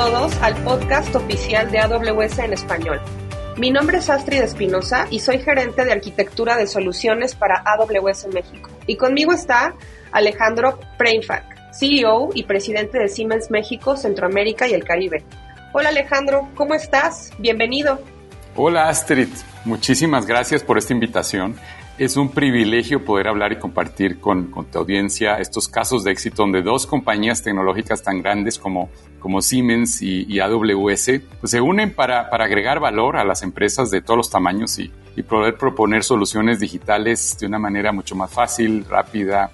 todos 0.00 0.34
al 0.40 0.54
podcast 0.64 1.14
oficial 1.14 1.70
de 1.70 1.78
AWS 1.78 2.38
en 2.38 2.54
español. 2.54 2.98
Mi 3.58 3.70
nombre 3.70 3.98
es 3.98 4.08
Astrid 4.08 4.40
Espinosa 4.40 5.06
y 5.10 5.20
soy 5.20 5.40
gerente 5.40 5.84
de 5.84 5.92
arquitectura 5.92 6.56
de 6.56 6.66
soluciones 6.66 7.34
para 7.34 7.62
AWS 7.66 8.28
México. 8.32 8.70
Y 8.86 8.96
conmigo 8.96 9.34
está 9.34 9.74
Alejandro 10.10 10.80
Preinfac, 10.96 11.74
CEO 11.74 12.30
y 12.34 12.44
presidente 12.44 12.98
de 12.98 13.10
Siemens 13.10 13.50
México, 13.50 13.94
Centroamérica 13.94 14.66
y 14.66 14.72
el 14.72 14.84
Caribe. 14.84 15.22
Hola 15.74 15.90
Alejandro, 15.90 16.48
¿cómo 16.54 16.72
estás? 16.72 17.34
Bienvenido. 17.36 18.00
Hola 18.56 18.88
Astrid, 18.88 19.28
muchísimas 19.66 20.24
gracias 20.24 20.62
por 20.62 20.78
esta 20.78 20.94
invitación. 20.94 21.56
Es 22.00 22.16
un 22.16 22.30
privilegio 22.30 23.04
poder 23.04 23.28
hablar 23.28 23.52
y 23.52 23.58
compartir 23.58 24.20
con, 24.20 24.52
tu 24.72 24.78
audiencia 24.78 25.38
estos 25.38 25.68
casos 25.68 26.02
de 26.02 26.12
éxito 26.12 26.44
donde 26.44 26.62
dos 26.62 26.86
compañías 26.86 27.42
tecnológicas 27.42 28.02
tan 28.02 28.22
grandes 28.22 28.58
como, 28.58 28.88
Siemens 29.42 30.00
y, 30.00 30.40
AWS 30.40 31.10
pues 31.40 31.50
se 31.50 31.60
unen 31.60 31.92
para, 31.92 32.20
agregar 32.22 32.80
valor 32.80 33.18
a 33.18 33.24
las 33.24 33.42
empresas 33.42 33.90
de 33.90 34.00
todos 34.00 34.16
los 34.16 34.30
tamaños 34.30 34.78
y, 34.78 34.90
poder 35.28 35.58
proponer 35.58 36.02
soluciones 36.02 36.58
digitales 36.58 37.36
de 37.38 37.46
una 37.46 37.58
manera 37.58 37.92
mucho 37.92 38.16
más 38.16 38.30
fácil, 38.30 38.86
rápida 38.88 39.50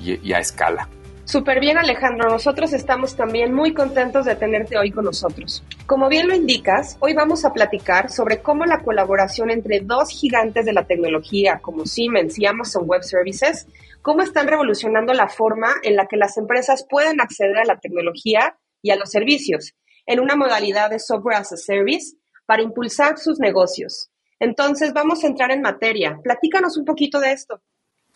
y 0.00 0.32
a 0.32 0.38
escala. 0.38 0.88
Súper 1.28 1.60
bien 1.60 1.76
Alejandro, 1.76 2.30
nosotros 2.30 2.72
estamos 2.72 3.14
también 3.14 3.52
muy 3.52 3.74
contentos 3.74 4.24
de 4.24 4.34
tenerte 4.34 4.78
hoy 4.78 4.90
con 4.90 5.04
nosotros. 5.04 5.62
Como 5.84 6.08
bien 6.08 6.26
lo 6.26 6.34
indicas, 6.34 6.96
hoy 7.00 7.12
vamos 7.12 7.44
a 7.44 7.52
platicar 7.52 8.10
sobre 8.10 8.40
cómo 8.40 8.64
la 8.64 8.82
colaboración 8.82 9.50
entre 9.50 9.80
dos 9.80 10.08
gigantes 10.08 10.64
de 10.64 10.72
la 10.72 10.86
tecnología 10.86 11.58
como 11.60 11.84
Siemens 11.84 12.38
y 12.38 12.46
Amazon 12.46 12.84
Web 12.86 13.02
Services, 13.02 13.66
cómo 14.00 14.22
están 14.22 14.48
revolucionando 14.48 15.12
la 15.12 15.28
forma 15.28 15.74
en 15.82 15.96
la 15.96 16.06
que 16.06 16.16
las 16.16 16.38
empresas 16.38 16.86
pueden 16.88 17.20
acceder 17.20 17.58
a 17.58 17.66
la 17.66 17.78
tecnología 17.78 18.56
y 18.80 18.90
a 18.90 18.96
los 18.96 19.10
servicios 19.10 19.74
en 20.06 20.20
una 20.20 20.34
modalidad 20.34 20.88
de 20.88 20.98
software 20.98 21.36
as 21.36 21.52
a 21.52 21.58
service 21.58 22.16
para 22.46 22.62
impulsar 22.62 23.18
sus 23.18 23.38
negocios. 23.38 24.08
Entonces 24.40 24.94
vamos 24.94 25.22
a 25.22 25.26
entrar 25.26 25.50
en 25.50 25.60
materia. 25.60 26.18
Platícanos 26.24 26.78
un 26.78 26.86
poquito 26.86 27.20
de 27.20 27.32
esto. 27.32 27.60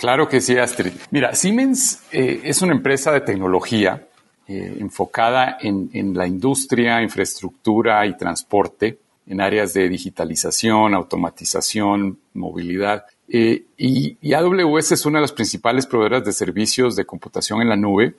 Claro 0.03 0.29
que 0.29 0.41
sí, 0.41 0.59
Astrid. 0.59 0.95
Mira, 1.13 1.33
Siemens 1.33 2.03
eh, 2.11 2.41
es 2.43 2.61
una 2.61 2.73
empresa 2.73 3.13
de 3.13 3.21
tecnología 3.21 4.09
eh, 4.49 4.79
enfocada 4.81 5.59
en, 5.61 6.13
la 6.13 6.27
industria, 6.27 7.01
infraestructura 7.01 8.05
y 8.05 8.17
transporte, 8.17 8.99
en 9.29 9.41
áreas 9.41 9.75
de 9.75 9.89
digitalización, 9.89 10.95
automatización, 10.95 12.19
movilidad. 12.35 13.05
Eh, 13.29 13.67
y, 13.77 14.35
AWS 14.35 14.91
es 14.91 15.07
una 15.07 15.21
de 15.21 15.23
las 15.23 15.33
principales 15.33 15.87
proveedoras 15.87 16.25
de 16.25 16.33
servicios 16.33 16.97
de 16.97 17.05
computación 17.05 17.63
en 17.63 17.69
la 17.69 17.77
nube, 17.77 18.17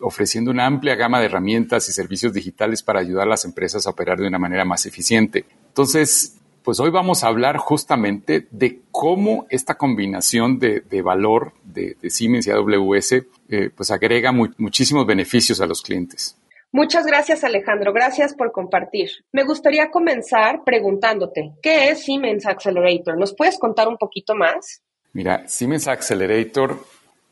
ofreciendo 0.00 0.50
una 0.50 0.64
amplia 0.64 0.94
gama 0.94 1.20
de 1.20 1.26
herramientas 1.26 1.86
y 1.90 1.92
servicios 1.92 2.32
digitales 2.32 2.82
para 2.82 3.00
ayudar 3.00 3.26
a 3.26 3.30
las 3.30 3.44
empresas 3.44 3.86
a 3.86 3.90
operar 3.90 4.18
de 4.18 4.28
una 4.28 4.38
manera 4.38 4.64
más 4.64 4.86
eficiente. 4.86 5.44
Entonces, 5.66 6.39
pues 6.62 6.80
hoy 6.80 6.90
vamos 6.90 7.24
a 7.24 7.28
hablar 7.28 7.56
justamente 7.56 8.46
de 8.50 8.80
cómo 8.90 9.46
esta 9.50 9.74
combinación 9.74 10.58
de, 10.58 11.02
valor 11.02 11.52
de, 11.64 11.96
Siemens 12.08 12.46
y 12.46 12.50
AWS 12.50 13.12
eh, 13.48 13.70
pues 13.74 13.90
agrega 13.90 14.32
muchísimos 14.32 15.06
beneficios 15.06 15.60
a 15.60 15.66
los 15.66 15.82
clientes. 15.82 16.36
Muchas 16.72 17.04
gracias 17.04 17.42
Alejandro, 17.42 17.92
gracias 17.92 18.34
por 18.34 18.52
compartir. 18.52 19.10
Me 19.32 19.42
gustaría 19.42 19.90
comenzar 19.90 20.62
preguntándote, 20.64 21.52
¿qué 21.62 21.88
es 21.88 22.04
Siemens 22.04 22.46
Accelerator? 22.46 23.18
¿Nos 23.18 23.34
puedes 23.34 23.58
contar 23.58 23.88
un 23.88 23.96
poquito 23.96 24.36
más? 24.36 24.80
Mira, 25.12 25.48
Siemens 25.48 25.88
Accelerator 25.88 26.78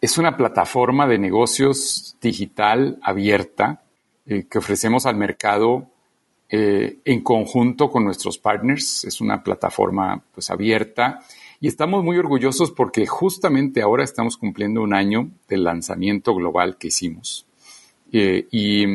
es 0.01 0.19
una 0.19 0.37
plataforma 0.37 1.07
de 1.07 1.19
negocios 1.19 2.17
digital 2.21 2.99
abierta 3.03 3.83
eh, 4.27 4.47
que 4.51 4.59
ofrecemos 4.59 5.07
al 5.07 5.15
mercado 5.17 5.87
eh, 6.51 6.99
en 7.05 7.21
conjunto 7.23 7.91
con 7.91 8.05
nuestros 8.05 8.39
partners. 8.39 9.05
Es 9.05 9.21
una 9.21 9.43
plataforma 9.43 10.23
pues 10.33 10.51
abierta 10.51 11.21
y 11.61 11.69
estamos 11.69 12.05
muy 12.05 12.17
orgullosos 12.17 12.71
porque 12.71 13.07
justamente 13.07 13.83
ahora 13.83 14.05
estamos 14.05 14.37
cumpliendo 14.37 14.81
un 14.81 14.95
año 14.95 15.31
del 15.49 15.65
lanzamiento 15.65 16.35
global 16.35 16.79
que 16.79 16.89
hicimos. 16.89 17.47
Eh, 18.13 18.47
y, 18.51 18.87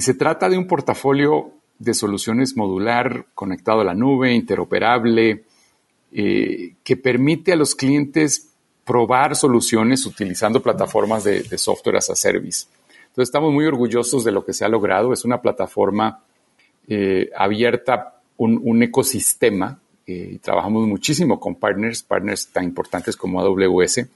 se 0.00 0.14
trata 0.14 0.48
de 0.48 0.56
un 0.56 0.66
portafolio 0.66 1.52
de 1.78 1.94
soluciones 1.94 2.56
modular, 2.56 3.26
conectado 3.34 3.80
a 3.80 3.84
la 3.84 3.94
nube, 3.94 4.32
interoperable, 4.32 5.44
eh, 6.12 6.74
que 6.82 6.96
permite 6.96 7.52
a 7.52 7.56
los 7.56 7.74
clientes 7.74 8.50
probar 8.84 9.36
soluciones 9.36 10.06
utilizando 10.06 10.62
plataformas 10.62 11.24
de, 11.24 11.42
de, 11.42 11.58
software 11.58 11.96
as 11.96 12.08
a 12.08 12.16
service. 12.16 12.66
Entonces 13.08 13.28
estamos 13.28 13.52
muy 13.52 13.66
orgullosos 13.66 14.24
de 14.24 14.32
lo 14.32 14.44
que 14.44 14.54
se 14.54 14.64
ha 14.64 14.68
logrado. 14.68 15.12
Es 15.12 15.24
una 15.24 15.42
plataforma 15.42 16.22
eh, 16.92 17.30
abierta 17.36 18.20
un, 18.36 18.82
ecosistema 18.82 19.80
eh, 20.04 20.40
trabajamos 20.42 20.88
muchísimo 20.88 21.38
con 21.38 21.54
partners, 21.54 22.02
partners 22.02 22.48
tan 22.48 22.64
importantes 22.64 23.16
como 23.16 23.40
AWS. 23.40 24.08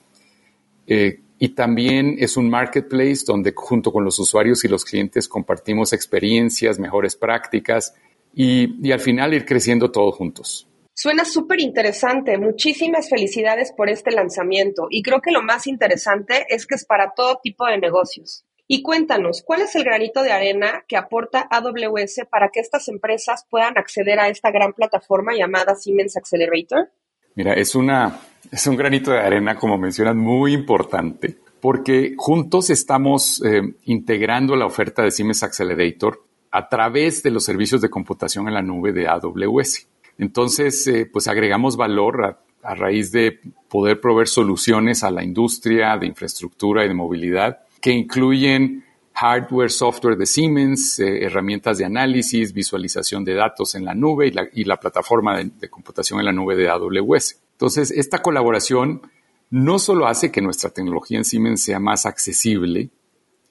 Eh, 0.89 1.21
y 1.39 1.49
también 1.51 2.17
es 2.19 2.37
un 2.37 2.51
marketplace 2.51 3.23
donde 3.25 3.53
junto 3.55 3.93
con 3.93 4.05
los 4.05 4.19
usuarios 4.19 4.65
y 4.65 4.69
los 4.69 4.85
clientes 4.85 5.29
compartimos 5.29 5.93
experiencias, 5.93 6.81
mejores 6.81 7.15
prácticas 7.15 7.95
y, 8.35 8.85
y 8.85 8.91
al 8.91 8.99
final 8.99 9.35
ir 9.35 9.45
creciendo 9.45 9.93
todos 9.93 10.17
juntos. 10.17 10.67
Suena 10.95 11.25
súper 11.25 11.61
interesante. 11.61 12.39
Muchísimas 12.39 13.09
felicidades 13.09 13.73
por 13.73 13.89
este 13.89 14.11
lanzamiento. 14.11 14.89
Y 14.91 15.03
creo 15.05 15.21
que 15.21 15.31
lo 15.31 15.43
más 15.43 15.69
interesante 15.69 16.45
es 16.49 16.67
que 16.67 16.75
es 16.75 16.85
para 16.85 17.13
todo 17.15 17.39
tipo 17.41 17.67
de 17.67 17.79
negocios. 17.79 18.45
Y 18.67 18.83
cuéntanos, 18.83 19.43
¿cuál 19.45 19.61
es 19.61 19.75
el 19.75 19.85
granito 19.85 20.23
de 20.23 20.33
arena 20.33 20.85
que 20.89 20.97
aporta 20.97 21.47
AWS 21.51 22.23
para 22.31 22.49
que 22.49 22.61
estas 22.61 22.89
empresas 22.89 23.47
puedan 23.51 23.77
acceder 23.77 24.19
a 24.19 24.29
esta 24.29 24.51
gran 24.51 24.73
plataforma 24.73 25.35
llamada 25.35 25.75
Siemens 25.75 26.17
Accelerator? 26.17 26.91
Mira, 27.35 27.53
es, 27.53 27.75
una, 27.75 28.21
es 28.51 28.67
un 28.67 28.77
granito 28.77 29.11
de 29.11 29.19
arena, 29.19 29.57
como 29.57 29.77
mencionas, 29.77 30.17
muy 30.17 30.55
importante, 30.55 31.37
porque 31.61 32.15
juntos 32.17 32.71
estamos 32.71 33.43
eh, 33.45 33.61
integrando 33.85 34.57
la 34.57 34.67
oferta 34.67 35.03
de 35.03 35.11
Siemens 35.11 35.43
Accelerator 35.43 36.25
a 36.51 36.69
través 36.69 37.23
de 37.23 37.33
los 37.33 37.45
servicios 37.45 37.83
de 37.83 37.91
computación 37.91 38.49
en 38.49 38.55
la 38.55 38.63
nube 38.63 38.93
de 38.93 39.09
AWS. 39.09 39.89
Entonces, 40.17 40.87
eh, 40.87 41.07
pues 41.13 41.29
agregamos 41.29 41.77
valor 41.77 42.39
a 42.63 42.75
raíz 42.75 43.13
de 43.13 43.41
poder 43.69 44.01
proveer 44.01 44.29
soluciones 44.29 45.03
a 45.03 45.11
la 45.11 45.23
industria 45.23 45.99
de 45.99 46.07
infraestructura 46.07 46.85
y 46.85 46.89
de 46.89 46.95
movilidad 46.95 47.64
que 47.85 47.93
incluyen 47.93 48.83
hardware, 49.13 49.71
software 49.71 50.17
de 50.17 50.25
Siemens, 50.25 50.99
eh, 51.01 51.23
herramientas 51.23 51.77
de 51.77 51.85
análisis, 51.85 52.55
visualización 52.55 53.27
de 53.27 53.35
datos 53.35 53.75
en 53.75 53.85
la 53.85 53.95
nube 53.95 54.33
y 54.55 54.65
la, 54.65 54.81
plataforma 54.81 55.37
de, 55.37 55.69
computación 55.69 56.19
en 56.19 56.25
la 56.25 56.33
nube 56.33 56.57
de 56.57 56.71
AWS. 56.71 57.43
Entonces, 57.53 57.91
esta 57.91 58.23
colaboración 58.23 59.03
no 59.51 59.79
solo 59.79 60.07
hace 60.07 60.33
que 60.33 60.41
nuestra 60.41 60.71
tecnología 60.71 61.19
en 61.19 61.27
Siemens 61.27 61.63
sea 61.63 61.79
más 61.79 62.07
accesible, 62.07 62.89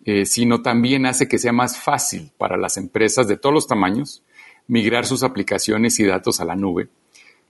eh, 0.03 0.25
sino 0.25 0.63
también 0.63 1.05
hace 1.05 1.27
que 1.27 1.37
sea 1.37 1.53
más 1.53 1.79
fácil 1.79 2.31
para 2.39 2.57
las 2.57 2.77
empresas 2.77 3.27
de 3.27 3.37
todos 3.37 3.53
los 3.53 3.67
tamaños 3.67 4.23
migrar 4.65 5.05
sus 5.05 5.21
aplicaciones 5.21 5.99
y 5.99 6.05
datos 6.05 6.39
a 6.39 6.45
la 6.45 6.55
nube 6.55 6.89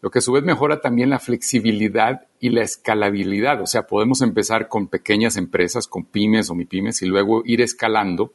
lo 0.03 0.11
que 0.11 0.19
a 0.19 0.21
su 0.21 0.33
vez 0.33 0.43
mejora 0.43 0.81
también 0.81 1.09
la 1.09 1.17
flexibilidad 1.17 2.27
y 2.41 2.49
la 2.49 2.61
escalabilidad. 2.61 3.61
O 3.61 3.65
sea, 3.65 3.87
podemos 3.87 4.21
empezar 4.21 4.67
con 4.67 4.87
pequeñas 4.87 5.37
empresas, 5.37 5.87
con 5.87 6.03
pymes 6.03 6.49
o 6.49 6.55
mipymes, 6.55 7.01
y 7.03 7.05
luego 7.05 7.41
ir 7.45 7.61
escalando 7.61 8.33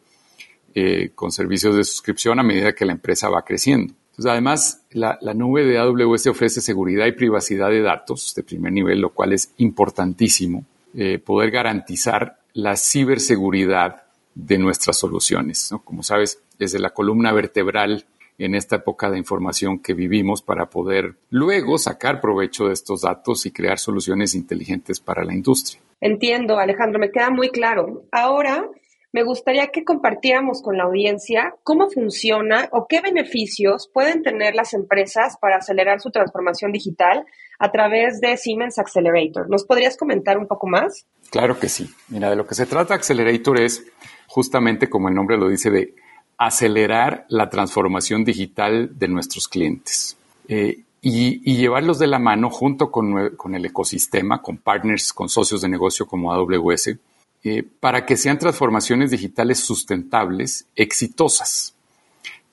eh, 0.75 1.11
con 1.15 1.31
servicios 1.31 1.77
de 1.77 1.85
suscripción 1.85 2.41
a 2.41 2.43
medida 2.43 2.73
que 2.73 2.87
la 2.87 2.93
empresa 2.93 3.29
va 3.29 3.45
creciendo. 3.45 3.93
Entonces, 4.13 4.33
además, 4.33 4.87
la, 4.93 5.19
nube 5.35 5.67
de 5.67 5.77
AWS 5.77 6.29
ofrece 6.29 6.63
seguridad 6.63 7.05
y 7.05 7.13
privacidad 7.13 7.69
de 7.69 7.83
datos 7.83 8.35
de 8.35 8.43
primer 8.43 8.73
nivel, 8.73 9.03
lo 9.03 9.11
cual 9.11 9.35
es 9.35 9.53
importantísimo. 9.59 10.65
Eh, 10.95 11.19
poder 11.19 11.51
garantizar 11.51 12.39
la 12.55 12.77
ciberseguridad 12.77 14.05
de 14.35 14.57
nuestras 14.57 14.97
soluciones. 14.97 15.69
Como 15.85 16.03
sabes, 16.03 16.41
desde 16.59 16.79
la 16.79 16.95
columna 16.95 17.31
vertebral 17.33 18.07
en 18.39 18.55
esta 18.55 18.77
época 18.77 19.11
de 19.11 19.19
información 19.19 19.81
que 19.81 19.95
vivimos 19.95 20.43
para 20.43 20.71
poder 20.71 21.17
luego 21.29 21.77
sacar 21.77 22.21
provecho 22.21 22.67
de 22.67 22.73
estos 22.73 23.03
datos 23.03 23.45
y 23.47 23.51
crear 23.51 23.79
soluciones 23.79 24.35
inteligentes 24.35 25.01
para 25.01 25.25
la 25.25 25.35
industria. 25.35 25.81
Entiendo, 26.01 26.59
Alejandro, 26.59 27.01
me 27.01 27.11
queda 27.11 27.31
muy 27.31 27.51
claro. 27.51 28.05
Ahora, 28.13 28.69
me 29.11 29.25
gustaría 29.25 29.69
que 29.69 29.85
compartiéramos 29.85 30.63
con 30.63 30.77
la 30.77 30.85
audiencia 30.85 31.55
cómo 31.65 31.89
funciona 31.89 32.69
o 32.73 32.87
qué 32.89 33.01
beneficios 33.01 33.91
pueden 33.93 34.23
tener 34.23 34.55
las 34.55 34.75
empresas 34.75 35.37
para 35.41 35.57
acelerar 35.57 36.01
su 36.01 36.11
transformación 36.11 36.73
digital 36.73 37.25
a 37.59 37.73
través 37.73 38.21
de 38.21 38.37
Siemens 38.37 38.79
Accelerator. 38.79 39.49
¿Nos 39.49 39.65
podrías 39.65 39.97
comentar 39.97 40.39
un 40.39 40.47
poco 40.47 40.69
más? 40.69 41.07
Claro 41.31 41.59
que 41.59 41.69
sí. 41.69 41.91
Mira, 42.09 42.31
de 42.31 42.37
lo 42.37 42.47
que 42.47 42.55
se 42.55 42.67
trata 42.67 42.95
Accelerator 42.95 43.59
es 43.61 43.91
justamente 44.29 44.89
como 44.89 45.09
el 45.09 45.15
nombre 45.15 45.39
lo 45.39 45.49
dice 45.49 45.71
de 45.71 45.95
acelerar 46.39 47.27
la 47.29 47.51
transformación 47.51 48.25
digital 48.25 48.97
de 48.97 49.09
nuestros 49.09 49.49
clientes 49.49 50.17
eh, 50.47 50.85
y, 51.03 51.57
llevarlos 51.57 51.99
de 51.99 52.07
la 52.07 52.21
mano 52.21 52.49
junto 52.49 52.91
con, 52.91 53.55
el 53.55 53.65
ecosistema, 53.65 54.41
con 54.41 54.59
partners, 54.59 55.13
con 55.13 55.29
socios 55.29 55.61
de 55.63 55.69
negocio 55.69 56.07
como 56.07 56.33
AWS, 56.33 56.97
eh, 57.45 57.63
para 57.81 58.07
que 58.07 58.17
sean 58.17 58.39
transformaciones 58.39 59.11
digitales 59.11 59.59
sustentables, 59.61 60.67
exitosas. 60.75 61.75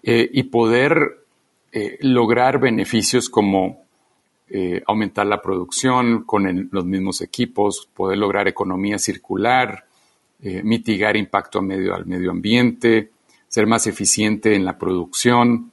eh, 0.03 0.29
y 0.33 0.43
poder 0.43 1.23
lograr 1.99 2.57
beneficios 2.57 3.29
como 3.29 3.83
aumentar 4.87 5.25
la 5.25 5.41
producción 5.41 6.23
con 6.23 6.69
los 6.71 6.85
mismos 6.85 7.19
equipos, 7.19 7.89
poder 7.93 8.17
lograr 8.17 8.47
economía 8.47 8.97
circular, 8.97 9.85
mitigar 10.39 11.17
impacto 11.17 11.59
al 11.59 11.65
medio 12.05 12.31
ambiente, 12.31 13.11
ser 13.55 13.67
más 13.67 13.87
eficiente 13.87 14.53
en 14.53 14.65
la 14.65 14.77
producción, 14.77 15.71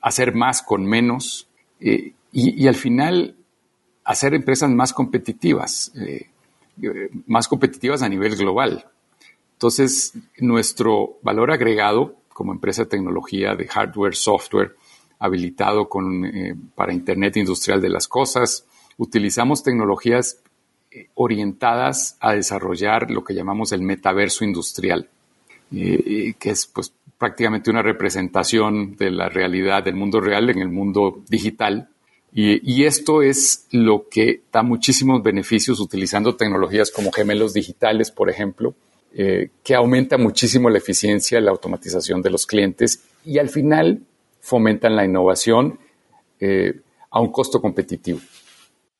hacer 0.00 0.32
más 0.32 0.62
con 0.62 0.86
menos 0.86 1.48
y, 1.80 2.68
al 2.68 2.76
final 2.76 3.34
hacer 4.04 4.32
empresas 4.34 4.70
más 4.70 4.92
competitivas, 4.92 5.90
eh, 5.96 6.30
más 7.26 7.48
competitivas 7.48 8.02
a 8.02 8.08
nivel 8.08 8.36
global. 8.36 8.86
Entonces, 9.54 10.14
nuestro 10.38 11.18
valor 11.22 11.50
agregado 11.50 12.14
como 12.28 12.52
empresa 12.52 12.84
de 12.84 12.90
tecnología 12.90 13.56
de 13.56 13.66
hardware, 13.66 14.14
software, 14.14 14.76
habilitado 15.18 15.88
eh, 16.32 16.54
para 16.76 16.92
Internet 16.92 17.38
Industrial 17.38 17.80
de 17.80 17.88
las 17.88 18.06
Cosas, 18.06 18.66
utilizamos 18.98 19.64
tecnologías 19.64 20.40
eh, 20.92 21.08
orientadas 21.14 22.16
a 22.20 22.34
desarrollar 22.34 23.10
lo 23.10 23.24
que 23.24 23.34
llamamos 23.34 23.72
el 23.72 23.82
metaverso 23.82 24.44
industrial, 24.44 25.08
que 25.72 26.50
es 26.50 26.66
pues, 26.66 26.92
prácticamente 27.18 27.70
una 27.70 27.82
representación 27.82 28.96
de 28.96 29.10
la 29.10 29.28
realidad 29.28 29.82
del 29.82 29.94
mundo 29.94 30.20
real 30.20 30.50
en 30.50 30.58
el 30.58 30.68
mundo 30.68 31.22
digital 31.28 31.88
y, 32.34 32.84
esto 32.84 33.20
es 33.20 33.66
lo 33.72 34.08
que 34.08 34.40
da 34.50 34.62
muchísimos 34.62 35.22
beneficios 35.22 35.80
utilizando 35.80 36.34
tecnologías 36.34 36.90
como 36.90 37.12
gemelos 37.12 37.52
digitales, 37.52 38.10
por 38.10 38.30
ejemplo, 38.30 38.74
eh, 39.14 39.50
que 39.62 39.74
aumenta 39.74 40.16
muchísimo 40.16 40.70
la 40.70 40.78
eficiencia 40.78 41.38
y 41.38 41.42
la 41.42 41.50
automatización 41.50 42.22
de 42.22 42.30
los 42.30 42.46
clientes 42.46 43.04
y 43.26 43.38
al 43.38 43.50
final 43.50 44.00
fomentan 44.40 44.96
la 44.96 45.04
innovación 45.04 45.78
eh, 46.40 46.80
a 47.10 47.20
un 47.20 47.30
costo 47.30 47.60
competitivo. 47.60 48.20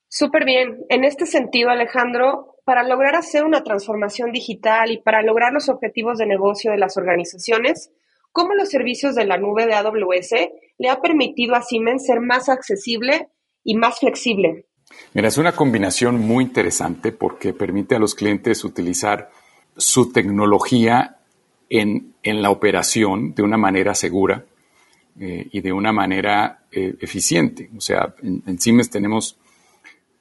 Súper 0.08 0.44
bien. 0.44 0.84
En 0.90 1.04
este 1.04 1.24
sentido, 1.24 1.70
Alejandro, 1.70 2.51
para 2.64 2.82
lograr 2.82 3.16
hacer 3.16 3.44
una 3.44 3.62
transformación 3.62 4.32
digital 4.32 4.90
y 4.90 4.98
para 4.98 5.22
lograr 5.22 5.52
los 5.52 5.68
objetivos 5.68 6.18
de 6.18 6.26
negocio 6.26 6.70
de 6.70 6.78
las 6.78 6.96
organizaciones, 6.96 7.90
¿cómo 8.30 8.54
los 8.54 8.70
servicios 8.70 9.14
de 9.14 9.24
la 9.24 9.36
nube 9.36 9.66
de 9.66 9.74
AWS 9.74 10.34
le 10.78 10.88
ha 10.88 11.00
permitido 11.00 11.54
a 11.54 11.62
Siemens 11.62 12.06
ser 12.06 12.20
más 12.20 12.48
accesible 12.48 13.28
y 13.64 13.76
más 13.76 14.00
flexible. 14.00 14.66
Mira, 15.14 15.28
es 15.28 15.38
una 15.38 15.52
combinación 15.52 16.20
muy 16.20 16.44
interesante 16.44 17.12
porque 17.12 17.52
permite 17.52 17.94
a 17.94 17.98
los 17.98 18.14
clientes 18.14 18.64
utilizar 18.64 19.30
su 19.76 20.12
tecnología 20.12 21.18
en, 21.68 22.14
la 22.22 22.50
operación 22.50 23.34
de 23.34 23.42
una 23.42 23.56
manera 23.56 23.94
segura 23.94 24.44
eh, 25.18 25.48
y 25.50 25.60
de 25.60 25.72
una 25.72 25.92
manera 25.92 26.64
eh, 26.70 26.94
eficiente. 27.00 27.70
O 27.76 27.80
sea, 27.80 28.14
en, 28.22 28.58
Siemens 28.60 28.90
tenemos 28.90 29.38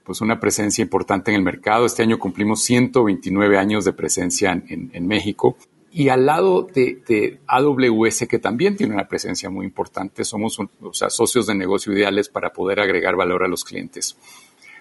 pues 0.03 0.21
una 0.21 0.39
presencia 0.39 0.81
importante 0.81 1.31
en 1.31 1.37
el 1.37 1.43
mercado. 1.43 1.85
Este 1.85 2.03
año 2.03 2.19
cumplimos 2.19 2.63
129 2.63 3.57
años 3.57 3.85
de 3.85 3.93
presencia 3.93 4.51
en, 4.51 5.07
México 5.07 5.57
y 5.91 6.09
al 6.09 6.25
lado 6.25 6.67
de, 6.73 7.39
AWS, 7.47 8.27
que 8.27 8.39
también 8.39 8.75
tiene 8.75 8.93
una 8.93 9.07
presencia 9.07 9.49
muy 9.49 9.65
importante, 9.65 10.23
somos 10.23 10.57
socios 10.91 11.47
de 11.47 11.55
negocio 11.55 11.93
ideales 11.93 12.29
para 12.29 12.53
poder 12.53 12.79
agregar 12.79 13.15
valor 13.15 13.43
a 13.43 13.47
los 13.47 13.63
clientes. 13.63 14.17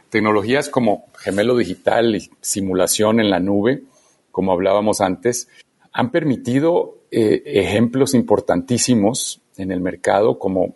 Tecnologías 0.08 0.69
como 0.69 1.05
gemelo 1.19 1.56
digital 1.56 2.17
y 2.17 2.31
simulación 2.40 3.20
en 3.20 3.31
la 3.31 3.40
nube, 3.40 3.82
como 4.32 4.52
hablábamos 4.52 5.00
antes, 5.00 5.49
han 5.93 6.11
permitido 6.11 6.99
eh, 7.11 7.43
ejemplos 7.44 8.14
importantísimos 8.14 9.40
en 9.56 9.72
el 9.72 9.81
mercado, 9.81 10.38
como, 10.38 10.75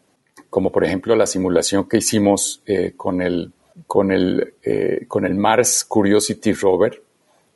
como 0.51 0.71
por 0.73 0.85
ejemplo 0.85 1.17
la 1.17 1.27
simulación 1.27 1.89
que 1.89 1.99
hicimos 1.99 2.63
eh, 2.67 2.93
con, 2.97 3.23
el, 3.23 3.53
con, 3.87 4.13
el, 4.13 4.55
eh, 4.63 5.05
con 5.09 5.25
el 5.25 5.35
Mars 5.35 5.85
Curiosity 5.85 6.53
Rover, 6.53 7.03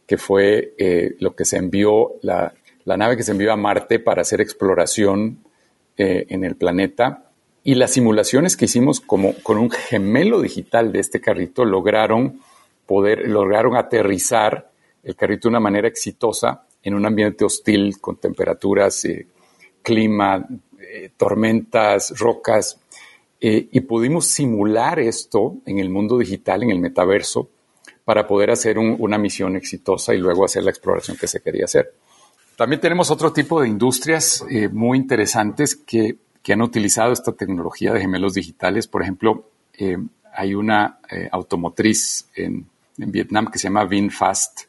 que 0.06 0.16
fue 0.16 0.74
lo 1.18 1.36
que 1.36 1.44
se 1.44 1.58
envió 1.58 2.14
la, 2.22 2.54
la 2.88 2.96
nave 2.96 3.18
que 3.18 3.22
se 3.22 3.32
envió 3.32 3.52
a 3.52 3.56
Marte 3.56 3.98
para 3.98 4.22
hacer 4.22 4.40
exploración 4.40 5.44
eh, 5.98 6.24
en 6.30 6.42
el 6.42 6.56
planeta. 6.56 7.24
Y 7.62 7.74
las 7.74 7.92
simulaciones 7.92 8.56
que 8.56 8.64
hicimos 8.64 9.00
como, 9.00 9.34
con 9.42 9.58
un 9.58 9.70
gemelo 9.70 10.40
digital 10.40 10.90
de 10.90 11.00
este 11.00 11.20
carrito 11.20 11.66
lograron 11.66 12.40
poder, 12.86 13.28
lograron 13.28 13.76
aterrizar 13.76 14.70
el 15.02 15.14
carrito 15.16 15.48
de 15.48 15.50
una 15.50 15.60
manera 15.60 15.86
exitosa 15.86 16.64
en 16.82 16.94
un 16.94 17.04
ambiente 17.04 17.44
hostil 17.44 18.00
con 18.00 18.16
temperaturas, 18.16 19.04
eh, 19.04 19.26
clima, 19.82 20.48
eh, 20.80 21.10
tormentas, 21.14 22.18
rocas. 22.18 22.80
Y 23.40 23.80
pudimos 23.82 24.26
simular 24.26 24.98
esto 24.98 25.58
en 25.64 25.78
el 25.78 25.90
mundo 25.90 26.18
digital, 26.18 26.64
en 26.64 26.70
el 26.70 26.80
metaverso, 26.80 27.48
para 28.04 28.26
poder 28.26 28.50
hacer 28.50 28.78
una 28.78 29.18
misión 29.18 29.54
exitosa 29.54 30.14
y 30.14 30.18
luego 30.18 30.44
hacer 30.44 30.62
la 30.62 30.70
exploración 30.70 31.16
que 31.16 31.28
se 31.28 31.40
quería 31.40 31.66
hacer. 31.66 31.92
También 32.58 32.80
tenemos 32.80 33.10
otro 33.12 33.32
tipo 33.32 33.60
de 33.60 33.68
industrias 33.68 34.44
eh, 34.50 34.68
muy 34.68 34.98
interesantes 34.98 35.76
que, 35.76 36.16
han 36.50 36.62
utilizado 36.62 37.12
esta 37.12 37.32
tecnología 37.32 37.92
de 37.92 38.00
gemelos 38.00 38.32
digitales. 38.32 38.88
Por 38.88 39.02
ejemplo, 39.02 39.50
eh, 39.74 39.98
hay 40.34 40.54
una 40.54 40.98
eh, 41.10 41.28
automotriz 41.30 42.26
en, 42.34 42.66
Vietnam 42.96 43.50
que 43.50 43.58
se 43.58 43.64
llama 43.64 43.84
VinFast, 43.84 44.62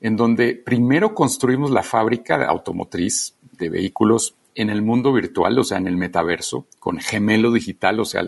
en 0.00 0.16
donde 0.16 0.54
primero 0.54 1.14
construimos 1.14 1.70
la 1.70 1.82
fábrica 1.82 2.38
de 2.38 2.46
automotriz 2.46 3.34
de 3.52 3.68
vehículos 3.68 4.34
en 4.56 4.70
el 4.70 4.82
mundo 4.82 5.12
virtual, 5.12 5.58
o 5.58 5.64
sea, 5.64 5.78
en 5.78 5.86
el 5.86 5.96
metaverso, 5.96 6.66
con 6.80 6.98
gemelo 6.98 7.52
digital, 7.52 8.00
o 8.00 8.04
sea, 8.04 8.24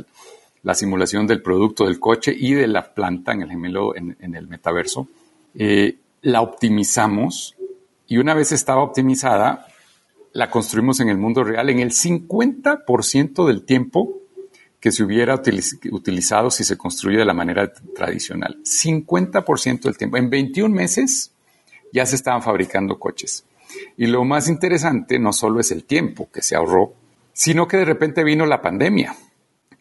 la 0.62 0.74
simulación 0.74 1.26
del 1.26 1.42
producto 1.42 1.86
del 1.86 1.98
coche 1.98 2.34
y 2.36 2.52
de 2.52 2.68
la 2.68 2.94
planta 2.94 3.32
en 3.32 3.42
el 3.42 3.48
gemelo, 3.48 3.96
en, 3.96 4.16
el 4.20 4.46
metaverso. 4.46 5.08
la 5.54 6.40
optimizamos 6.42 7.56
y 8.06 8.18
una 8.18 8.34
vez 8.34 8.52
estaba 8.52 8.82
optimizada, 8.82 9.66
la 10.32 10.50
construimos 10.50 11.00
en 11.00 11.08
el 11.08 11.18
mundo 11.18 11.44
real 11.44 11.70
en 11.70 11.80
el 11.80 11.90
50% 11.90 13.46
del 13.46 13.64
tiempo 13.64 14.18
que 14.80 14.92
se 14.92 15.02
hubiera 15.02 15.40
utilizado 15.90 16.50
si 16.50 16.64
se 16.64 16.78
construye 16.78 17.18
de 17.18 17.24
la 17.24 17.34
manera 17.34 17.72
tradicional. 17.94 18.58
50% 18.62 19.80
del 19.80 19.96
tiempo. 19.96 20.16
En 20.16 20.30
21 20.30 20.74
meses 20.74 21.32
ya 21.92 22.06
se 22.06 22.16
estaban 22.16 22.42
fabricando 22.42 22.98
coches. 22.98 23.44
Y 23.96 24.06
lo 24.06 24.24
más 24.24 24.48
interesante 24.48 25.18
no 25.18 25.32
solo 25.32 25.60
es 25.60 25.70
el 25.70 25.84
tiempo 25.84 26.28
que 26.32 26.42
se 26.42 26.56
ahorró, 26.56 26.94
sino 27.32 27.68
que 27.68 27.76
de 27.76 27.84
repente 27.84 28.24
vino 28.24 28.46
la 28.46 28.62
pandemia. 28.62 29.14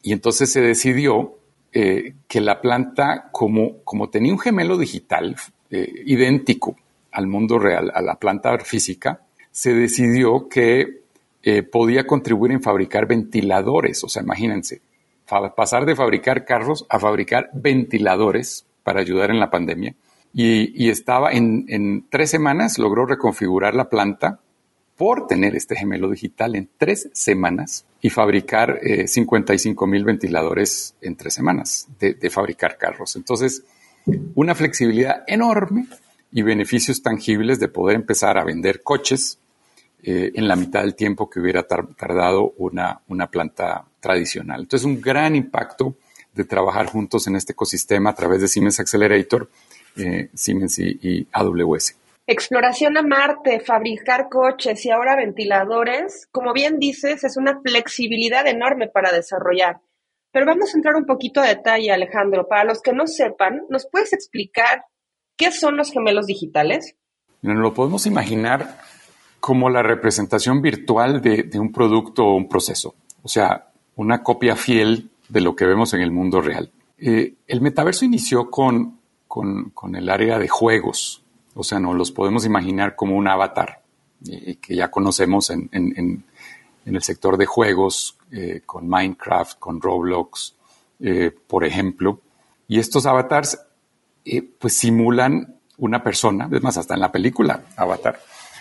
Y 0.02 0.14
entonces 0.14 0.52
se 0.52 0.62
decidió 0.62 1.38
eh, 1.74 2.14
que 2.28 2.42
la 2.42 2.62
planta, 2.62 3.30
como, 3.32 3.84
como 3.84 4.10
tenía 4.10 4.32
un 4.32 4.40
gemelo 4.40 4.78
digital 4.78 5.36
eh, 5.70 6.04
idéntico, 6.06 6.76
al 7.12 7.28
mundo 7.28 7.58
real, 7.58 7.92
a 7.94 8.02
la 8.02 8.16
planta 8.16 8.58
física, 8.60 9.22
se 9.52 9.74
decidió 9.74 10.48
que 10.48 11.02
eh, 11.42 11.64
podía 11.64 12.06
contribuir 12.06 12.52
en 12.52 12.62
fabricar 12.62 13.08
ventiladores. 13.08 14.04
O 14.04 14.10
sea, 14.10 14.22
imagínense, 14.22 14.82
pasar 15.56 15.86
de 15.86 15.96
fabricar 15.96 16.46
carros 16.46 16.86
a 16.90 17.00
fabricar 17.00 17.50
ventiladores 17.54 18.66
para 18.84 19.02
ayudar 19.02 19.32
en 19.32 19.40
la 19.40 19.50
pandemia. 19.50 19.96
Y, 20.40 20.90
estaba 20.90 21.32
en, 21.32 22.06
tres 22.12 22.30
semanas, 22.30 22.78
logró 22.78 23.08
reconfigurar 23.08 23.74
la 23.74 23.90
planta 23.90 24.40
por 24.96 25.26
tener 25.26 25.56
este 25.56 25.76
gemelo 25.76 26.12
digital 26.12 26.56
en 26.56 26.70
tres 26.78 27.10
semanas 27.12 27.86
y 28.02 28.12
fabricar 28.12 28.80
55 29.08 29.84
eh, 29.84 29.88
mil 29.88 30.04
ventiladores 30.04 30.94
en 31.02 31.16
tres 31.16 31.34
semanas 31.34 31.88
de, 32.00 32.14
de 32.14 32.30
fabricar 32.30 32.78
carros. 32.78 33.16
Entonces, 33.16 33.64
una 34.36 34.54
flexibilidad 34.54 35.24
enorme 35.26 35.88
y 36.32 36.44
beneficios 36.44 37.02
tangibles 37.02 37.60
de 37.60 37.70
poder 37.70 37.96
empezar 37.96 38.38
a 38.38 38.44
vender 38.44 38.84
coches 38.84 39.40
eh, 40.04 40.32
en 40.36 40.48
la 40.48 40.56
mitad 40.56 40.82
del 40.82 40.94
tiempo 40.94 41.28
que 41.28 41.40
hubiera 41.40 41.64
tardado 41.64 42.54
una, 42.58 43.02
una 43.08 43.32
planta 43.32 43.86
tradicional. 44.00 44.62
Entonces, 44.62 44.86
un 44.86 45.02
gran 45.02 45.36
impacto 45.36 45.96
de 46.36 46.44
trabajar 46.46 46.86
juntos 46.86 47.26
en 47.26 47.36
este 47.36 47.54
ecosistema 47.54 48.12
a 48.12 48.16
través 48.16 48.40
de 48.42 48.48
Siemens 48.48 48.80
Accelerator, 48.80 49.50
eh, 49.98 50.30
Siemens 50.34 50.80
y, 50.80 51.28
AWS. 51.32 51.98
Exploración 52.26 52.98
a 52.98 53.04
Marte, 53.04 53.60
fabricar 53.60 54.28
coches 54.30 54.86
y 54.86 54.92
ahora 54.92 55.16
ventiladores, 55.16 56.28
como 56.32 56.54
bien 56.54 56.78
dices, 56.78 57.24
es 57.24 57.38
una 57.38 57.62
flexibilidad 57.62 58.46
enorme 58.48 58.88
para 58.88 59.12
desarrollar. 59.12 59.80
Pero 60.32 60.46
vamos 60.46 60.74
a 60.74 60.78
entrar 60.78 60.96
un 60.96 61.06
poquito 61.06 61.40
a 61.40 61.48
detalle, 61.48 61.92
Alejandro. 61.92 62.48
Para 62.48 62.66
los 62.66 62.82
que 62.82 62.92
no 62.92 63.08
sepan, 63.08 63.62
¿nos 63.70 63.88
puedes 63.90 64.12
explicar 64.12 64.84
¿Qué 65.38 65.52
son 65.52 65.78
los 65.78 65.92
gemelos 65.92 66.26
digitales? 66.26 66.96
Nos 67.44 67.58
lo 67.58 67.74
podemos 67.74 68.08
imaginar 68.08 68.80
como 69.40 69.70
la 69.70 69.84
representación 69.84 70.64
virtual 70.64 71.22
de, 71.22 71.48
un 71.60 71.72
producto 71.72 72.26
o 72.26 72.36
un 72.36 72.50
proceso, 72.50 72.96
o 73.22 73.28
sea, 73.28 73.68
una 73.96 74.24
copia 74.24 74.56
fiel 74.56 75.12
de 75.30 75.42
lo 75.42 75.56
que 75.56 75.68
vemos 75.68 75.94
en 75.94 76.02
el 76.02 76.12
mundo 76.12 76.42
real. 76.42 76.72
Eh, 76.98 77.36
el 77.46 77.62
metaverso 77.62 78.04
inició 78.04 78.50
con, 78.50 78.97
con, 79.74 79.96
el 79.96 80.10
área 80.10 80.40
de 80.40 80.48
juegos, 80.48 81.24
o 81.54 81.64
sea, 81.64 81.80
nos 81.80 81.96
los 81.96 82.12
podemos 82.12 82.46
imaginar 82.46 82.96
como 82.96 83.16
un 83.16 83.28
avatar 83.28 83.82
eh, 84.28 84.58
que 84.62 84.76
ya 84.76 84.90
conocemos 84.92 85.50
en, 85.50 86.24
el 86.86 87.04
sector 87.04 87.38
de 87.38 87.46
juegos, 87.46 88.18
eh, 88.32 88.62
con 88.66 88.88
Minecraft, 88.88 89.60
con 89.60 89.82
Roblox, 89.82 90.56
eh, 91.00 91.32
por 91.48 91.64
ejemplo. 91.64 92.22
Y 92.68 92.80
estos 92.80 93.06
avatars, 93.06 93.60
eh, 94.26 94.42
pues 94.42 94.78
simulan 94.78 95.56
una 95.78 96.04
persona, 96.04 96.50
es 96.52 96.62
más, 96.62 96.78
hasta 96.78 96.94
en 96.94 97.00
la 97.00 97.12
película 97.12 97.64
Avatar, 97.76 98.20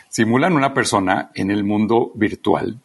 simulan 0.08 0.52
una 0.52 0.74
persona 0.74 1.30
en 1.34 1.50
el 1.50 1.64
mundo 1.64 2.12
virtual 2.14 2.78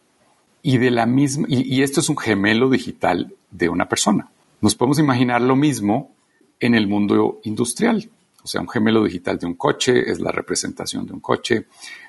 y 0.62 0.78
de 0.78 0.90
la 0.90 1.06
misma, 1.06 1.46
y, 1.48 1.82
esto 1.82 2.00
es 2.00 2.08
un 2.08 2.16
gemelo 2.16 2.70
digital 2.70 3.34
de 3.50 3.68
una 3.68 3.88
persona. 3.88 4.30
Nos 4.60 4.74
podemos 4.74 4.98
imaginar 4.98 5.42
lo 5.42 5.56
mismo 5.56 6.10
en 6.62 6.76
el 6.76 6.86
mundo 6.86 7.40
industrial. 7.42 8.08
O 8.44 8.46
sea, 8.46 8.60
un 8.60 8.68
gemelo 8.68 9.02
digital 9.04 9.36
de 9.38 9.46
un 9.46 9.54
coche 9.54 10.10
es 10.10 10.20
la 10.20 10.30
representación 10.30 11.06
de 11.06 11.12
un 11.12 11.20
coche. 11.20 11.66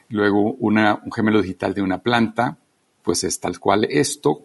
Luego, 0.09 0.53
una, 0.59 1.01
un 1.03 1.11
gemelo 1.11 1.41
digital 1.41 1.73
de 1.73 1.81
una 1.81 1.97
planta, 1.97 2.57
pues 3.01 3.23
es 3.23 3.39
tal 3.39 3.59
cual 3.59 3.85
esto, 3.89 4.43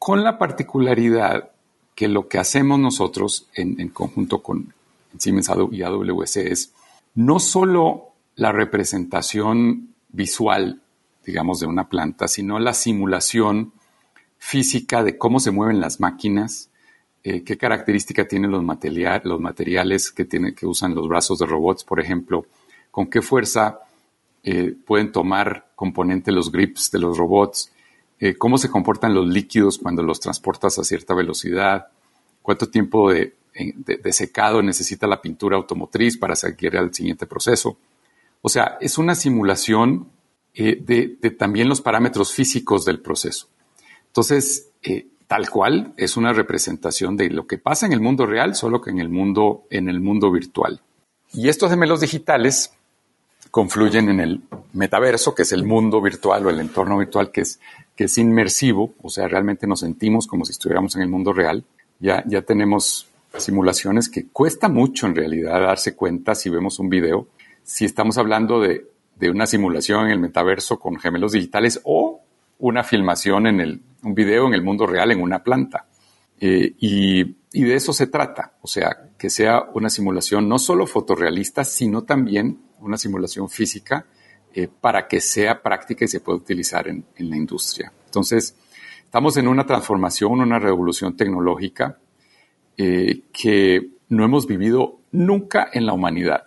con 0.00 0.24
la 0.24 0.36
particularidad 0.36 1.52
que 1.94 2.08
lo 2.08 2.28
que 2.28 2.38
hacemos 2.38 2.78
nosotros 2.80 3.46
en, 3.54 3.88
conjunto 3.88 4.42
con 4.42 4.74
Siemens 5.16 5.50
y 5.70 5.82
AWS 5.82 6.36
es 6.36 6.72
no 7.14 7.38
solo 7.38 8.08
la 8.34 8.52
representación 8.52 9.94
visual, 10.08 10.82
digamos, 11.24 11.60
de 11.60 11.66
una 11.66 11.88
planta, 11.88 12.26
sino 12.28 12.58
la 12.58 12.74
simulación 12.74 13.72
física 14.38 15.04
de 15.04 15.16
cómo 15.16 15.40
se 15.40 15.52
mueven 15.52 15.80
las 15.80 16.00
máquinas, 16.00 16.68
eh, 17.28 17.42
qué 17.42 17.58
característica 17.58 18.28
tienen 18.28 18.52
los, 18.52 18.62
los 19.24 19.40
materiales 19.40 20.12
que, 20.12 20.24
tiene, 20.24 20.54
que 20.54 20.64
usan 20.64 20.94
los 20.94 21.08
brazos 21.08 21.40
de 21.40 21.46
robots, 21.46 21.82
por 21.82 21.98
ejemplo, 21.98 22.46
con 22.92 23.08
qué 23.08 23.20
fuerza 23.20 23.80
eh, 24.44 24.76
pueden 24.86 25.10
tomar 25.10 25.72
componente 25.74 26.30
los 26.30 26.52
grips 26.52 26.92
de 26.92 27.00
los 27.00 27.18
robots, 27.18 27.72
eh, 28.20 28.36
cómo 28.36 28.58
se 28.58 28.70
comportan 28.70 29.12
los 29.12 29.26
líquidos 29.26 29.78
cuando 29.78 30.04
los 30.04 30.20
transportas 30.20 30.78
a 30.78 30.84
cierta 30.84 31.14
velocidad, 31.14 31.88
cuánto 32.42 32.68
tiempo 32.68 33.10
de, 33.10 33.34
secado 34.12 34.62
necesita 34.62 35.08
la 35.08 35.20
pintura 35.20 35.56
automotriz 35.56 36.16
para 36.16 36.36
seguir 36.36 36.76
al 36.76 36.94
siguiente 36.94 37.26
proceso. 37.26 37.76
O 38.40 38.48
sea, 38.48 38.78
es 38.80 38.98
una 38.98 39.16
simulación 39.16 40.06
eh, 40.54 40.78
de, 40.80 41.30
también 41.32 41.68
los 41.68 41.80
parámetros 41.80 42.32
físicos 42.32 42.84
del 42.84 43.00
proceso. 43.00 43.48
Entonces, 44.06 44.68
eh, 44.84 45.08
tal 45.26 45.50
cual 45.50 45.92
es 45.96 46.16
una 46.16 46.32
representación 46.32 47.16
de 47.16 47.30
lo 47.30 47.46
que 47.46 47.58
pasa 47.58 47.86
en 47.86 47.92
el 47.92 48.00
mundo 48.00 48.26
real, 48.26 48.54
solo 48.54 48.80
que 48.80 48.90
en 48.90 49.00
el 49.00 49.08
mundo, 49.08 49.64
en 49.70 49.88
el 49.88 50.00
mundo 50.00 50.30
virtual. 50.30 50.80
Y 51.32 51.48
estos 51.48 51.70
gemelos 51.70 52.00
digitales 52.00 52.72
confluyen 53.50 54.08
en 54.08 54.20
el 54.20 54.42
metaverso, 54.72 55.34
que 55.34 55.42
es 55.42 55.52
el 55.52 55.64
mundo 55.64 56.00
virtual 56.00 56.46
o 56.46 56.50
el 56.50 56.60
entorno 56.60 56.98
virtual 56.98 57.30
que 57.30 57.42
es, 57.42 57.60
que 57.94 58.04
es 58.04 58.18
inmersivo, 58.18 58.94
o 59.02 59.08
sea, 59.08 59.28
realmente 59.28 59.66
nos 59.66 59.80
sentimos 59.80 60.26
como 60.26 60.44
si 60.44 60.52
estuviéramos 60.52 60.94
en 60.96 61.02
el 61.02 61.08
mundo 61.08 61.32
real. 61.32 61.64
Ya, 61.98 62.22
ya 62.26 62.42
tenemos 62.42 63.08
simulaciones 63.38 64.08
que 64.08 64.26
cuesta 64.28 64.68
mucho 64.68 65.06
en 65.06 65.14
realidad 65.14 65.60
darse 65.60 65.94
cuenta 65.94 66.34
si 66.34 66.50
vemos 66.50 66.78
un 66.78 66.88
video, 66.88 67.28
si 67.62 67.84
estamos 67.84 68.18
hablando 68.18 68.60
de, 68.60 68.86
una 69.28 69.46
simulación 69.46 70.06
en 70.06 70.12
el 70.12 70.18
metaverso 70.20 70.78
con 70.78 70.98
gemelos 70.98 71.32
digitales 71.32 71.80
o 71.84 72.15
una 72.58 72.82
filmación 72.82 73.46
en 73.46 73.60
el, 73.60 73.82
un 74.02 74.14
video 74.14 74.46
en 74.46 74.54
el 74.54 74.62
mundo 74.62 74.86
real 74.86 75.10
en 75.12 75.22
una 75.22 75.42
planta. 75.42 75.86
Eh, 76.38 76.74
y, 76.78 77.36
y, 77.52 77.64
de 77.64 77.74
eso 77.74 77.92
se 77.92 78.08
trata, 78.08 78.56
o 78.60 78.66
sea, 78.66 79.10
que 79.16 79.30
sea 79.30 79.64
una 79.72 79.88
simulación 79.88 80.48
no 80.48 80.58
solo 80.58 80.86
fotorrealista, 80.86 81.64
sino 81.64 82.02
también 82.02 82.60
una 82.80 82.98
simulación 82.98 83.48
física 83.48 84.06
eh, 84.58 84.68
para 84.68 85.06
que 85.06 85.20
sea 85.20 85.60
práctica 85.60 86.06
y 86.06 86.08
se 86.08 86.20
pueda 86.20 86.38
utilizar 86.38 86.88
en, 86.88 87.04
la 87.18 87.36
industria. 87.36 87.92
Entonces, 88.06 88.56
estamos 89.04 89.36
en 89.36 89.48
una 89.48 89.66
transformación, 89.66 90.40
una 90.40 90.58
revolución 90.58 91.14
tecnológica 91.14 91.98
eh, 92.78 93.20
que 93.34 93.90
no 94.08 94.24
hemos 94.24 94.46
vivido 94.46 95.00
nunca 95.12 95.68
en 95.70 95.84
la 95.84 95.92
humanidad. 95.92 96.44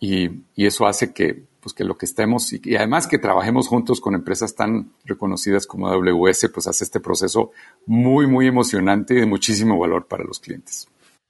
Y, 0.00 0.30
eso 0.56 0.86
hace 0.86 1.12
que, 1.12 1.44
pues 1.64 1.72
que 1.72 1.82
lo 1.82 1.96
que 1.96 2.04
estemos 2.04 2.52
y, 2.52 2.76
además 2.76 3.06
que 3.06 3.18
trabajemos 3.18 3.68
juntos 3.68 3.98
con 3.98 4.14
empresas 4.14 4.54
tan 4.54 4.92
reconocidas 5.06 5.66
como 5.66 5.88
AWS, 5.88 6.50
pues 6.52 6.66
hace 6.66 6.84
este 6.84 7.00
proceso 7.00 7.52
muy, 7.86 8.26
muy 8.26 8.46
emocionante 8.46 9.14
y 9.14 9.20
de 9.20 9.26
muchísimo 9.26 9.78
valor 9.78 10.06
para 10.06 10.24
los 10.24 10.40
clientes. 10.40 10.86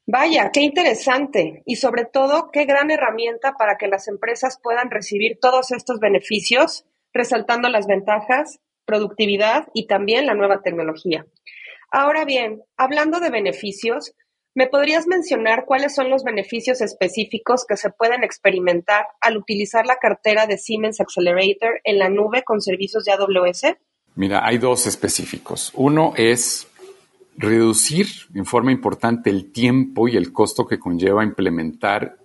Vaya, 0.08 0.50
qué 0.52 0.62
interesante 0.62 1.62
y 1.64 1.76
sobre 1.76 2.04
todo 2.04 2.50
qué 2.50 2.64
gran 2.64 2.90
herramienta 2.90 3.52
para 3.52 3.76
que 3.76 3.86
las 3.86 4.08
empresas 4.08 4.58
puedan 4.60 4.90
recibir 4.90 5.38
todos 5.40 5.70
estos 5.70 6.00
beneficios, 6.00 6.84
resaltando 7.12 7.68
las 7.68 7.86
ventajas, 7.86 8.58
productividad 8.84 9.68
y 9.72 9.86
también 9.86 10.26
la 10.26 10.34
nueva 10.34 10.62
tecnología. 10.62 11.26
Ahora 11.92 12.24
bien, 12.24 12.60
hablando 12.76 13.20
de 13.20 13.30
beneficios, 13.30 14.16
¿me 14.54 14.66
podrías 14.66 15.06
mencionar 15.06 15.64
cuáles 15.66 15.94
son 15.94 16.10
los 16.10 16.24
beneficios 16.24 16.80
específicos 16.80 17.64
que 17.66 17.76
se 17.76 17.90
pueden 17.90 18.24
experimentar 18.24 19.06
al 19.20 19.36
utilizar 19.36 19.86
la 19.86 19.96
cartera 19.96 20.46
de 20.46 20.58
Siemens 20.58 21.00
Accelerator 21.00 21.80
en 21.84 21.98
la 21.98 22.08
nube 22.08 22.44
con 22.44 22.60
servicios 22.60 23.04
de 23.04 23.12
AWS? 23.12 23.76
Mira, 24.14 24.46
hay 24.46 24.58
dos 24.58 24.86
específicos. 24.86 25.72
Uno 25.74 26.12
es 26.16 26.68
reducir 27.36 28.06
en 28.34 28.44
forma 28.44 28.70
importante 28.70 29.28
el 29.28 29.50
tiempo 29.50 30.08
y 30.08 30.16
el 30.16 30.32
costo 30.32 30.66
que 30.66 30.78
conlleva 30.78 31.24
implementar 31.24 32.16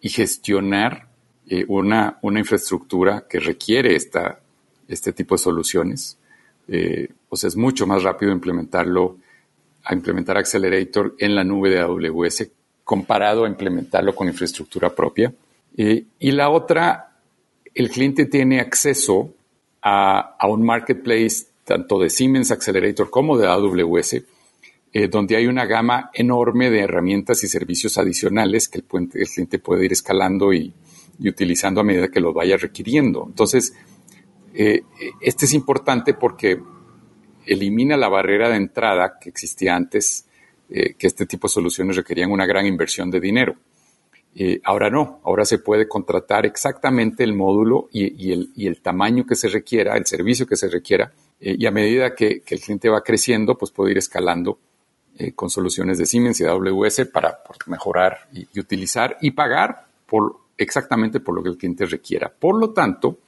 y 0.00 0.08
gestionar 0.08 1.08
eh, 1.48 1.64
una, 1.68 2.18
infraestructura 2.22 3.26
que 3.28 3.38
requiere 3.38 3.94
esta, 3.94 4.40
este 4.88 5.12
tipo 5.12 5.36
de 5.36 5.38
soluciones. 5.38 6.18
Eh, 6.68 7.08
pues 7.28 7.44
es 7.44 7.56
mucho 7.56 7.86
más 7.86 8.02
rápido 8.02 8.32
implementarlo, 8.32 9.18
a 9.86 9.94
implementar 9.94 10.36
Accelerator 10.36 11.14
en 11.18 11.34
la 11.34 11.44
nube 11.44 11.70
de 11.70 11.80
AWS 11.80 12.48
comparado 12.84 13.44
a 13.44 13.48
implementarlo 13.48 14.14
con 14.14 14.28
infraestructura 14.28 14.94
propia. 14.94 15.32
Eh, 15.76 16.04
y 16.18 16.30
la 16.32 16.50
otra, 16.50 17.18
el 17.74 17.90
cliente 17.90 18.26
tiene 18.26 18.60
acceso 18.60 19.30
a, 19.82 20.36
a 20.38 20.46
un 20.48 20.64
marketplace 20.64 21.46
tanto 21.64 21.98
de 21.98 22.10
Siemens 22.10 22.52
Accelerator 22.52 23.10
como 23.10 23.36
de 23.36 23.46
AWS, 23.48 24.22
eh, 24.92 25.08
donde 25.08 25.36
hay 25.36 25.46
una 25.46 25.66
gama 25.66 26.10
enorme 26.14 26.70
de 26.70 26.80
herramientas 26.80 27.42
y 27.44 27.48
servicios 27.48 27.98
adicionales 27.98 28.68
que 28.68 28.78
el, 28.78 28.84
cliente 28.84 29.58
puede 29.58 29.84
ir 29.84 29.92
escalando 29.92 30.52
y, 30.52 30.72
utilizando 31.20 31.80
a 31.80 31.84
medida 31.84 32.08
que 32.08 32.20
lo 32.20 32.32
vaya 32.32 32.56
requiriendo. 32.56 33.24
Entonces, 33.26 33.74
eh, 34.54 34.82
este 35.20 35.46
es 35.46 35.54
importante 35.54 36.14
porque 36.14 36.60
elimina 37.46 37.96
la 37.96 38.08
barrera 38.08 38.48
de 38.48 38.56
entrada 38.56 39.18
que 39.20 39.28
existía 39.28 39.74
antes, 39.74 40.26
eh, 40.68 40.94
que 40.94 41.06
este 41.06 41.26
tipo 41.26 41.48
de 41.48 41.52
soluciones 41.52 41.96
requerían 41.96 42.30
una 42.30 42.46
gran 42.46 42.66
inversión 42.66 43.10
de 43.10 43.20
dinero. 43.20 43.56
ahora 44.64 44.90
no, 44.90 45.20
ahora 45.24 45.46
se 45.46 45.58
puede 45.58 45.88
contratar 45.88 46.44
exactamente 46.44 47.24
el 47.24 47.32
módulo 47.32 47.88
y, 47.90 48.32
el, 48.66 48.82
tamaño 48.82 49.24
que 49.24 49.34
se 49.34 49.48
requiera, 49.48 49.96
el 49.96 50.04
servicio 50.04 50.46
que 50.46 50.56
se 50.56 50.68
requiera, 50.68 51.10
y 51.40 51.64
a 51.64 51.70
medida 51.70 52.14
que, 52.14 52.42
el 52.46 52.60
cliente 52.60 52.90
va 52.90 53.02
creciendo, 53.02 53.56
pues 53.56 53.70
puede 53.70 53.92
ir 53.92 53.98
escalando 53.98 54.58
eh, 55.18 55.32
con 55.32 55.48
soluciones 55.48 55.96
de 55.96 56.04
Siemens 56.04 56.38
y 56.40 56.44
AWS 56.44 57.06
para 57.10 57.38
mejorar 57.68 58.28
y, 58.34 58.60
utilizar 58.60 59.16
y 59.22 59.30
pagar 59.30 59.86
por 60.04 60.40
exactamente 60.58 61.20
por 61.20 61.34
lo 61.34 61.42
que 61.42 61.48
el 61.48 61.56
cliente 61.56 61.86
requiera. 61.86 62.28
Por 62.28 62.60
lo 62.60 62.74
tanto, 62.74 63.20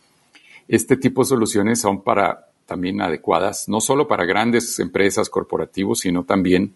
este 0.66 0.98
tipo 0.98 1.22
de 1.22 1.28
soluciones 1.28 1.80
son 1.80 2.02
para 2.02 2.47
también 2.68 3.00
adecuadas, 3.00 3.68
no 3.68 3.80
solo 3.80 4.06
para 4.06 4.24
grandes 4.24 4.78
empresas 4.78 5.28
corporativos, 5.28 6.00
sino 6.00 6.24
también 6.24 6.74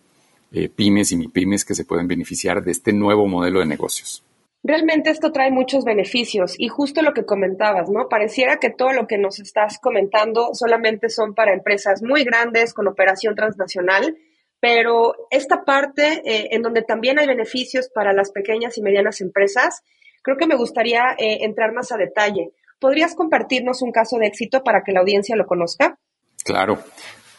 eh, 0.50 0.68
pymes 0.68 1.12
y 1.12 1.16
mipymes 1.16 1.64
que 1.64 1.76
se 1.76 1.84
pueden 1.84 2.08
beneficiar 2.08 2.64
de 2.64 2.72
este 2.72 2.92
nuevo 2.92 3.28
modelo 3.28 3.60
de 3.60 3.66
negocios. 3.66 4.24
Realmente 4.64 5.10
esto 5.10 5.30
trae 5.30 5.50
muchos 5.50 5.84
beneficios 5.84 6.54
y 6.58 6.68
justo 6.68 7.02
lo 7.02 7.14
que 7.14 7.24
comentabas, 7.24 7.88
¿no? 7.90 8.08
Pareciera 8.08 8.58
que 8.58 8.70
todo 8.70 8.92
lo 8.92 9.06
que 9.06 9.18
nos 9.18 9.38
estás 9.38 9.78
comentando 9.80 10.50
solamente 10.54 11.08
son 11.08 11.34
para 11.34 11.52
empresas 11.52 12.02
muy 12.02 12.24
grandes 12.24 12.74
con 12.74 12.88
operación 12.88 13.34
transnacional 13.34 14.16
pero 14.62 15.14
esta 15.32 15.64
parte 15.64 16.22
eh, 16.24 16.50
en 16.52 16.62
donde 16.62 16.82
también 16.82 17.18
hay 17.18 17.26
beneficios 17.26 17.88
para 17.92 18.12
las 18.12 18.30
pequeñas 18.30 18.78
y 18.78 18.82
medianas 18.82 19.20
empresas, 19.20 19.82
creo 20.22 20.36
que 20.36 20.46
me 20.46 20.54
gustaría 20.54 21.16
eh, 21.18 21.38
entrar 21.40 21.72
más 21.72 21.90
a 21.90 21.96
detalle. 21.96 22.52
¿Podrías 22.82 23.14
compartirnos 23.14 23.80
un 23.80 23.92
caso 23.92 24.18
de 24.18 24.26
éxito 24.26 24.64
para 24.64 24.82
que 24.82 24.90
la 24.90 24.98
audiencia 24.98 25.36
lo 25.36 25.46
conozca? 25.46 25.96
Claro. 26.42 26.80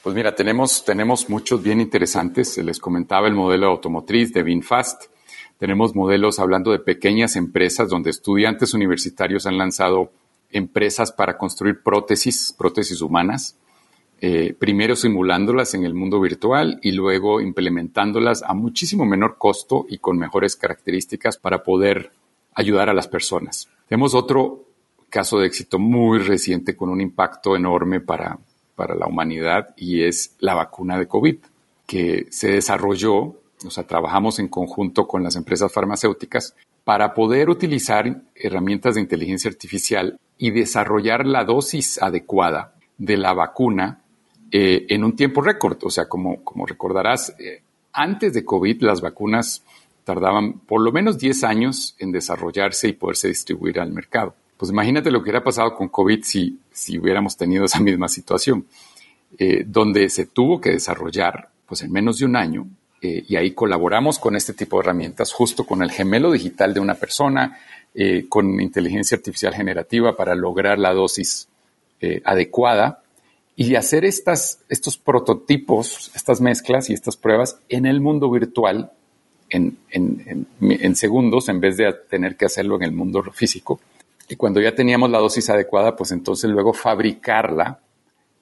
Pues 0.02 0.16
mira, 0.16 0.34
tenemos, 0.34 0.86
tenemos 0.86 1.30
muchos 1.30 1.62
bien 1.62 1.82
interesantes. 1.82 2.58
Les 2.60 2.80
comentaba 2.80 3.28
el 3.28 3.34
modelo 3.34 3.68
automotriz 3.68 4.32
de 4.32 4.42
VinFast. 4.42 5.08
Tenemos 5.58 5.96
modelos 5.96 6.40
hablando 6.40 6.72
de 6.72 6.80
pequeñas 6.80 7.36
empresas 7.36 7.90
donde 7.90 8.10
estudiantes 8.10 8.74
universitarios 8.74 9.46
han 9.46 9.58
lanzado 9.58 10.14
empresas 10.50 11.12
para 11.12 11.38
construir 11.38 11.84
prótesis, 11.84 12.56
prótesis 12.58 13.02
humanas. 13.02 13.58
Eh, 14.22 14.56
primero 14.58 14.96
simulándolas 14.96 15.74
en 15.74 15.84
el 15.84 15.94
mundo 15.94 16.22
virtual 16.22 16.80
y 16.82 16.94
luego 16.94 17.42
implementándolas 17.42 18.44
a 18.44 18.54
muchísimo 18.54 19.06
menor 19.06 19.38
costo 19.38 19.86
y 19.90 19.98
con 19.98 20.18
mejores 20.18 20.56
características 20.56 21.36
para 21.36 21.64
poder 21.64 22.14
ayudar 22.54 22.88
a 22.88 22.94
las 22.94 23.10
personas. 23.10 23.68
Tenemos 23.90 24.16
otro 24.16 24.73
caso 25.14 25.38
de 25.38 25.46
éxito 25.46 25.78
muy 25.78 26.18
reciente 26.18 26.76
con 26.76 26.90
un 26.90 27.00
impacto 27.00 27.56
enorme 27.56 28.00
para, 28.00 28.40
para 28.76 28.96
la 28.96 29.06
humanidad 29.06 29.76
y 29.78 30.02
es 30.02 30.36
la 30.40 30.56
vacuna 30.56 30.98
de 30.98 31.08
COVID, 31.08 31.36
que 31.86 32.26
se 32.32 32.50
desarrolló, 32.50 33.36
o 33.64 33.70
sea, 33.70 33.86
trabajamos 33.86 34.40
en 34.40 34.48
conjunto 34.48 35.08
con 35.08 35.22
las 35.22 35.36
empresas 35.36 35.72
farmacéuticas 35.72 36.56
para 36.84 37.14
poder 37.14 37.52
utilizar 37.52 38.24
herramientas 38.34 38.96
de 38.96 39.02
inteligencia 39.02 39.52
artificial 39.52 40.20
y 40.40 40.50
desarrollar 40.50 41.28
la 41.28 41.46
dosis 41.46 42.02
adecuada 42.02 42.74
de 42.98 43.18
la 43.18 43.36
vacuna 43.36 44.02
eh, 44.52 44.88
en 44.90 45.04
un 45.04 45.16
tiempo 45.16 45.42
récord. 45.42 45.78
O 45.84 45.92
sea, 45.92 46.10
como, 46.10 46.44
como 46.44 46.66
recordarás, 46.66 47.36
eh, 47.38 47.62
antes 47.92 48.34
de 48.34 48.44
COVID 48.44 48.82
las 48.82 49.00
vacunas 49.00 49.64
tardaban 50.06 50.54
por 50.54 50.82
lo 50.82 50.92
menos 50.92 51.20
10 51.20 51.44
años 51.44 51.96
en 52.00 52.12
desarrollarse 52.12 52.88
y 52.88 52.94
poderse 52.94 53.28
distribuir 53.28 53.80
al 53.80 53.94
mercado. 53.94 54.34
Pues 54.64 54.72
imagínate 54.72 55.12
lo 55.12 55.20
que 55.20 55.24
hubiera 55.24 55.44
pasado 55.44 55.76
con 55.76 55.90
COVID 55.90 56.24
si, 56.24 56.58
si 56.72 56.98
hubiéramos 56.98 57.36
tenido 57.36 57.66
esa 57.66 57.82
misma 57.82 58.08
situación, 58.08 58.66
eh, 59.38 59.66
donde 59.68 60.08
se 60.08 60.28
tuvo 60.28 60.62
que 60.62 60.72
desarrollar 60.72 61.50
pues 61.66 61.82
en 61.82 61.92
menos 61.92 62.20
de 62.20 62.24
un 62.24 62.38
año 62.38 62.66
eh, 63.02 63.26
y 63.28 63.36
ahí 63.36 63.52
colaboramos 63.52 64.20
con 64.20 64.38
este 64.38 64.54
tipo 64.54 64.78
de 64.78 64.84
herramientas, 64.84 65.34
justo 65.34 65.66
con 65.66 65.84
el 65.84 65.92
gemelo 65.92 66.32
digital 66.32 66.74
de 66.74 66.80
una 66.80 66.96
persona, 66.96 67.60
eh, 67.94 68.28
con 68.30 68.62
inteligencia 68.62 69.18
artificial 69.18 69.54
generativa 69.54 70.16
para 70.16 70.34
lograr 70.34 70.80
la 70.80 70.94
dosis 70.94 71.50
adecuada 72.24 73.04
y 73.58 73.76
hacer 73.76 74.06
estos 74.06 74.98
prototipos, 75.04 76.10
estas 76.16 76.40
mezclas 76.40 76.90
y 76.90 76.94
estas 76.94 77.18
pruebas 77.18 77.60
en 77.68 77.86
el 77.86 78.00
mundo 78.00 78.32
virtual 78.32 78.94
en, 79.50 80.96
segundos 80.96 81.50
en 81.50 81.60
vez 81.60 81.76
de 81.76 81.92
tener 82.10 82.38
que 82.38 82.46
hacerlo 82.46 82.78
en 82.78 82.84
el 82.84 82.94
mundo 82.94 83.22
físico. 83.34 83.82
Y 84.28 84.36
cuando 84.36 84.62
ya 84.62 84.74
teníamos 84.74 85.10
la 85.10 85.20
dosis 85.20 85.50
adecuada, 85.50 85.96
pues 85.96 86.12
entonces 86.12 86.50
luego 86.50 86.74
fabricarla 86.74 87.80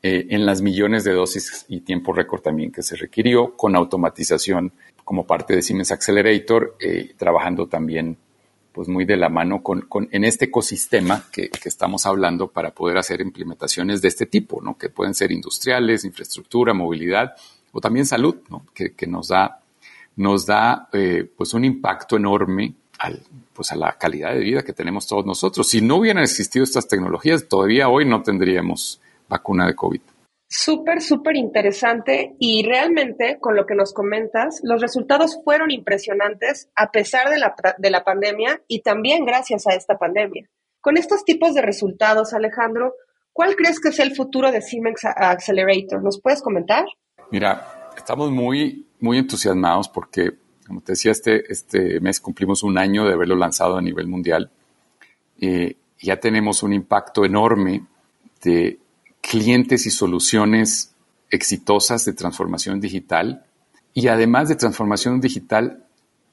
eh, 0.04 0.28
en 0.30 0.46
las 0.46 0.62
millones 0.62 1.04
de 1.04 1.14
dosis 1.14 1.66
y 1.68 1.82
tiempo 1.82 2.14
récord 2.14 2.42
también 2.42 2.72
que 2.72 2.82
se 2.82 2.96
requirió, 2.96 3.56
con 3.56 3.76
automatización 3.76 4.72
como 5.04 5.26
parte 5.26 5.56
de 5.56 5.62
Siemens 5.62 5.92
Accelerator, 5.92 6.76
eh, 6.80 7.14
trabajando 7.18 7.68
también 7.68 8.18
pues 8.72 8.88
muy 8.88 9.04
de 9.06 9.18
la 9.18 9.30
mano 9.30 9.62
con, 9.62 9.86
en 10.12 10.24
este 10.24 10.46
ecosistema 10.46 11.26
que, 11.32 11.50
estamos 11.66 12.06
hablando 12.06 12.48
para 12.48 12.72
poder 12.72 12.98
hacer 12.98 13.20
implementaciones 13.20 14.02
de 14.02 14.08
este 14.08 14.26
tipo, 14.26 14.62
¿no? 14.62 14.78
que 14.78 14.90
pueden 14.90 15.14
ser 15.14 15.32
industriales, 15.32 16.06
infraestructura, 16.06 16.74
movilidad 16.74 17.36
o 17.74 17.82
también 17.82 18.06
salud, 18.06 18.38
¿no? 18.50 18.66
que, 18.74 18.94
que 18.94 19.08
nos 19.08 19.28
da 19.28 19.62
nos 20.16 20.46
da 20.46 20.90
eh, 20.94 21.30
pues 21.36 21.54
un 21.54 21.66
impacto 21.66 22.18
enorme 22.18 22.74
al, 23.02 23.22
pues 23.54 23.72
a 23.72 23.76
la 23.76 23.94
calidad 23.98 24.34
de 24.34 24.40
vida 24.40 24.64
que 24.64 24.74
tenemos 24.74 25.08
todos 25.08 25.26
nosotros. 25.26 25.68
Si 25.68 25.82
no 25.82 25.98
hubieran 25.98 26.24
existido 26.24 26.64
estas 26.64 26.88
tecnologías, 26.88 27.48
todavía 27.48 27.90
hoy 27.90 28.06
no 28.06 28.22
tendríamos 28.22 29.02
vacuna 29.28 29.68
de 29.68 29.76
COVID. 29.76 30.02
Súper, 30.50 31.02
súper 31.02 31.38
interesante 31.38 32.36
y 32.38 32.64
realmente 32.64 33.38
con 33.40 33.56
lo 33.56 33.66
que 33.66 33.74
nos 33.74 33.94
comentas, 33.94 34.60
los 34.64 34.82
resultados 34.82 35.40
fueron 35.46 35.72
impresionantes 35.72 36.70
a 36.76 36.92
pesar 36.92 37.30
de 37.30 37.40
la, 37.40 37.56
de 37.78 37.90
la 37.90 38.04
pandemia 38.04 38.62
y 38.68 38.82
también 38.82 39.26
gracias 39.26 39.66
a 39.66 39.74
esta 39.74 39.98
pandemia. 39.98 40.50
Con 40.82 40.98
estos 40.98 41.24
tipos 41.24 41.54
de 41.54 41.62
resultados, 41.62 42.34
Alejandro, 42.34 42.96
¿cuál 43.32 43.56
crees 43.56 43.80
que 43.80 43.90
es 43.90 44.00
el 44.00 44.14
futuro 44.14 44.52
de 44.52 44.62
Siemens 44.62 45.06
Accelerator? 45.06 46.04
¿Nos 46.04 46.20
puedes 46.20 46.42
comentar? 46.42 46.86
Mira, 47.32 47.90
estamos 47.96 48.30
muy 48.30 48.92
muy 49.02 49.18
entusiasmados 49.18 49.90
porque, 49.90 50.32
como 50.72 50.80
te 50.80 50.94
decía, 50.94 51.12
este, 51.12 51.52
este 51.52 52.00
mes 52.00 52.22
cumplimos 52.22 52.64
un 52.64 52.78
año 52.78 53.04
de 53.04 53.12
haberlo 53.12 53.36
lanzado 53.36 53.76
a 53.76 53.82
nivel 53.82 54.08
mundial. 54.08 54.50
Eh, 55.42 55.76
ya 56.00 56.16
tenemos 56.22 56.64
un 56.64 56.72
impacto 56.72 57.26
enorme 57.26 57.84
de 58.42 58.80
clientes 59.20 59.86
y 59.86 59.92
soluciones 59.92 60.96
exitosas 61.30 62.06
de 62.06 62.14
transformación 62.14 62.80
digital 62.80 63.44
y 63.94 64.08
además 64.08 64.48
de 64.48 64.56
transformación 64.56 65.20
digital 65.20 65.84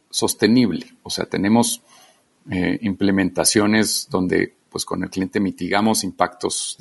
sostenible. 0.09 0.87
O 1.03 1.11
sea, 1.11 1.25
tenemos 1.25 1.83
eh, 2.49 2.79
implementaciones 2.83 4.07
donde 4.09 4.55
pues 4.71 4.85
con 4.85 5.03
el 5.03 5.11
cliente 5.11 5.41
mitigamos 5.41 6.05
impactos 6.05 6.79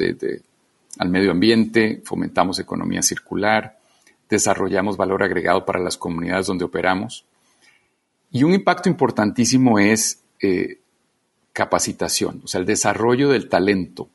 al 1.00 1.10
medio 1.10 1.32
ambiente, 1.32 2.04
fomentamos 2.06 2.60
economía 2.60 3.02
circular, 3.02 3.80
desarrollamos 4.30 4.96
valor 4.96 5.24
agregado 5.24 5.66
para 5.66 5.80
las 5.80 5.98
comunidades 5.98 6.46
donde 6.46 6.64
operamos. 6.66 7.26
Y 8.32 8.44
un 8.44 8.54
impacto 8.54 8.90
importantísimo 8.90 9.80
es 9.80 10.22
eh, 10.42 10.80
capacitación, 11.54 12.42
o 12.44 12.48
sea, 12.48 12.60
el 12.60 12.68
desarrollo 12.68 13.30
del 13.30 13.50
talento 13.50 14.10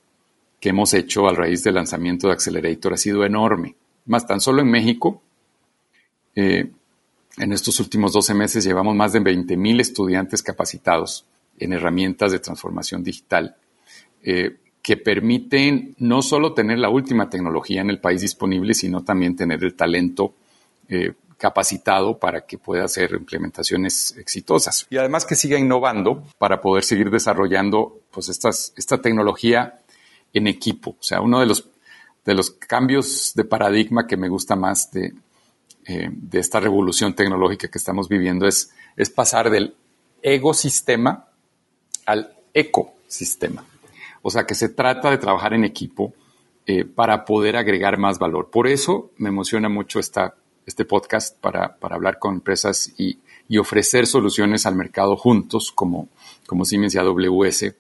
que 0.61 0.68
hemos 0.68 0.94
hecho 0.94 1.27
a 1.27 1.35
raíz 1.35 1.64
del 1.64 1.75
lanzamiento 1.75 2.29
de 2.29 2.35
Accelerator 2.35 2.92
ha 2.92 2.96
sido 2.96 3.25
enorme. 3.25 3.75
Más 4.07 4.27
tan 4.27 4.40
solo 4.40 4.62
en 4.62 4.70
México, 4.70 5.20
eh, 6.37 6.70
en 7.37 7.53
estos 7.53 7.81
últimos 7.81 8.12
12 8.12 8.35
meses 8.35 8.64
llevamos 8.64 8.94
más 8.94 9.12
de 9.12 9.20
20 9.20 9.57
mil 9.57 9.81
estudiantes 9.81 10.42
capacitados 10.42 11.27
en 11.59 11.72
herramientas 11.72 12.31
de 12.31 12.38
transformación 12.38 13.03
digital. 13.03 13.57
Eh, 14.22 14.57
que 14.83 14.96
permiten 14.96 15.94
no 15.98 16.22
solo 16.22 16.55
tener 16.55 16.79
la 16.79 16.90
última 16.90 17.31
tecnología 17.31 17.81
en 17.81 17.90
el 17.90 18.01
país 18.01 18.20
disponible, 18.20 18.75
sino 18.75 19.05
también 19.05 19.37
tener 19.37 19.62
el 19.62 19.75
talento 19.75 20.35
capacitado 21.42 22.20
para 22.20 22.46
que 22.46 22.57
pueda 22.57 22.85
hacer 22.85 23.11
implementaciones 23.14 24.16
exitosas. 24.16 24.87
Y 24.90 24.96
además 24.96 25.26
que 25.26 25.35
siga 25.35 25.59
innovando 25.59 26.22
para 26.38 26.61
poder 26.61 26.85
seguir 26.85 27.11
desarrollando 27.11 27.98
pues, 28.12 28.28
estas, 28.28 28.72
esta 28.76 29.02
tecnología 29.02 29.81
en 30.33 30.46
equipo. 30.46 30.90
O 30.90 31.02
sea, 31.02 31.20
uno 31.20 31.40
de 31.40 31.46
los, 31.46 31.68
de 32.24 32.35
los 32.35 32.52
cambios 32.52 33.33
de 33.35 33.42
paradigma 33.42 34.07
que 34.07 34.16
me 34.16 34.28
gusta 34.28 34.55
más 34.55 34.92
de, 34.92 35.14
eh, 35.85 36.11
de 36.12 36.38
esta 36.38 36.61
revolución 36.61 37.12
tecnológica 37.12 37.66
que 37.66 37.78
estamos 37.78 38.09
viviendo 38.09 38.46
es, 38.46 38.70
es 38.96 39.11
pasar 39.11 39.50
del 39.50 39.74
ecosistema 40.22 41.26
al 42.07 42.37
ecosistema. 42.55 43.64
O 44.22 44.31
sea 44.31 44.46
que 44.46 44.55
se 44.55 44.68
trata 44.68 45.11
de 45.11 45.18
trabajar 45.18 45.55
en 45.55 45.64
equipo 45.64 46.14
eh, 46.66 46.85
para 46.85 47.24
poder 47.24 47.57
agregar 47.57 47.98
más 47.98 48.20
valor. 48.20 48.48
Por 48.48 48.68
eso 48.68 49.11
me 49.16 49.31
emociona 49.31 49.68
mucho 49.68 49.98
esta, 49.98 50.37
este 50.66 50.85
podcast 50.85 51.38
para, 51.40 51.77
hablar 51.81 52.18
con 52.18 52.35
empresas 52.35 52.92
y, 52.98 53.18
ofrecer 53.59 54.07
soluciones 54.07 54.64
al 54.64 54.77
mercado 54.77 55.14
juntos, 55.14 55.72
como, 55.72 56.09
como 56.46 56.64
Siemens 56.64 56.94
y 56.94 56.98
AWS, 56.98 57.75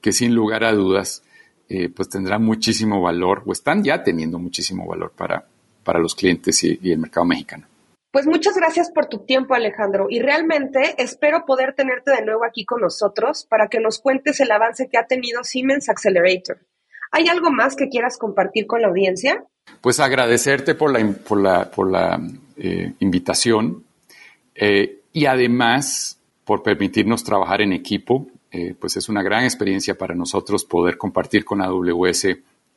que 0.00 0.12
sin 0.12 0.34
lugar 0.34 0.64
a 0.64 0.72
dudas 0.72 1.22
eh, 1.68 1.90
pues 1.90 2.08
tendrá 2.08 2.38
muchísimo 2.38 3.02
valor 3.02 3.42
o 3.44 3.52
están 3.52 3.84
ya 3.84 4.02
teniendo 4.02 4.38
muchísimo 4.38 4.86
valor 4.86 5.12
para, 5.14 5.46
para 5.84 5.98
los 5.98 6.14
clientes 6.14 6.64
y 6.64 6.78
el 6.90 6.98
mercado 6.98 7.26
mexicano. 7.26 7.66
Pues 8.10 8.26
muchas 8.26 8.56
gracias 8.56 8.90
por 8.90 9.06
tu 9.06 9.18
tiempo, 9.18 9.54
Alejandro, 9.54 10.06
y 10.08 10.20
realmente 10.20 10.94
espero 10.96 11.44
poder 11.44 11.74
tenerte 11.74 12.10
de 12.10 12.24
nuevo 12.24 12.44
aquí 12.46 12.64
con 12.64 12.80
nosotros 12.80 13.46
para 13.50 13.68
que 13.68 13.80
nos 13.80 14.00
cuentes 14.00 14.40
el 14.40 14.50
avance 14.50 14.88
que 14.88 14.96
ha 14.96 15.06
tenido 15.06 15.44
Siemens 15.44 15.90
Accelerator. 15.90 16.58
¿Hay 17.12 17.28
algo 17.28 17.50
más 17.50 17.76
que 17.76 17.90
quieras 17.90 18.16
compartir 18.16 18.66
con 18.66 18.80
la 18.80 18.88
audiencia? 18.88 19.44
Pues 19.80 20.00
agradecerte 20.00 20.74
por 20.74 20.92
la, 20.92 21.12
por 21.12 21.40
la, 21.40 21.70
por 21.70 21.90
la 21.90 22.20
eh, 22.56 22.94
invitación 22.98 23.84
eh, 24.54 25.00
y 25.12 25.26
además 25.26 26.18
por 26.44 26.62
permitirnos 26.62 27.22
trabajar 27.22 27.60
en 27.60 27.72
equipo. 27.72 28.26
Eh, 28.50 28.74
pues 28.78 28.96
es 28.96 29.10
una 29.10 29.22
gran 29.22 29.44
experiencia 29.44 29.96
para 29.98 30.14
nosotros 30.14 30.64
poder 30.64 30.96
compartir 30.96 31.44
con 31.44 31.60
AWS 31.60 32.28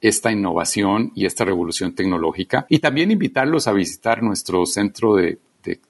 esta 0.02 0.32
innovación 0.32 1.12
y 1.16 1.26
esta 1.26 1.46
revolución 1.46 1.94
tecnológica 1.94 2.66
y 2.68 2.80
también 2.80 3.12
invitarlos 3.12 3.68
a 3.68 3.72
visitar 3.72 4.22
nuestro 4.22 4.66
centro 4.66 5.16
de, 5.16 5.38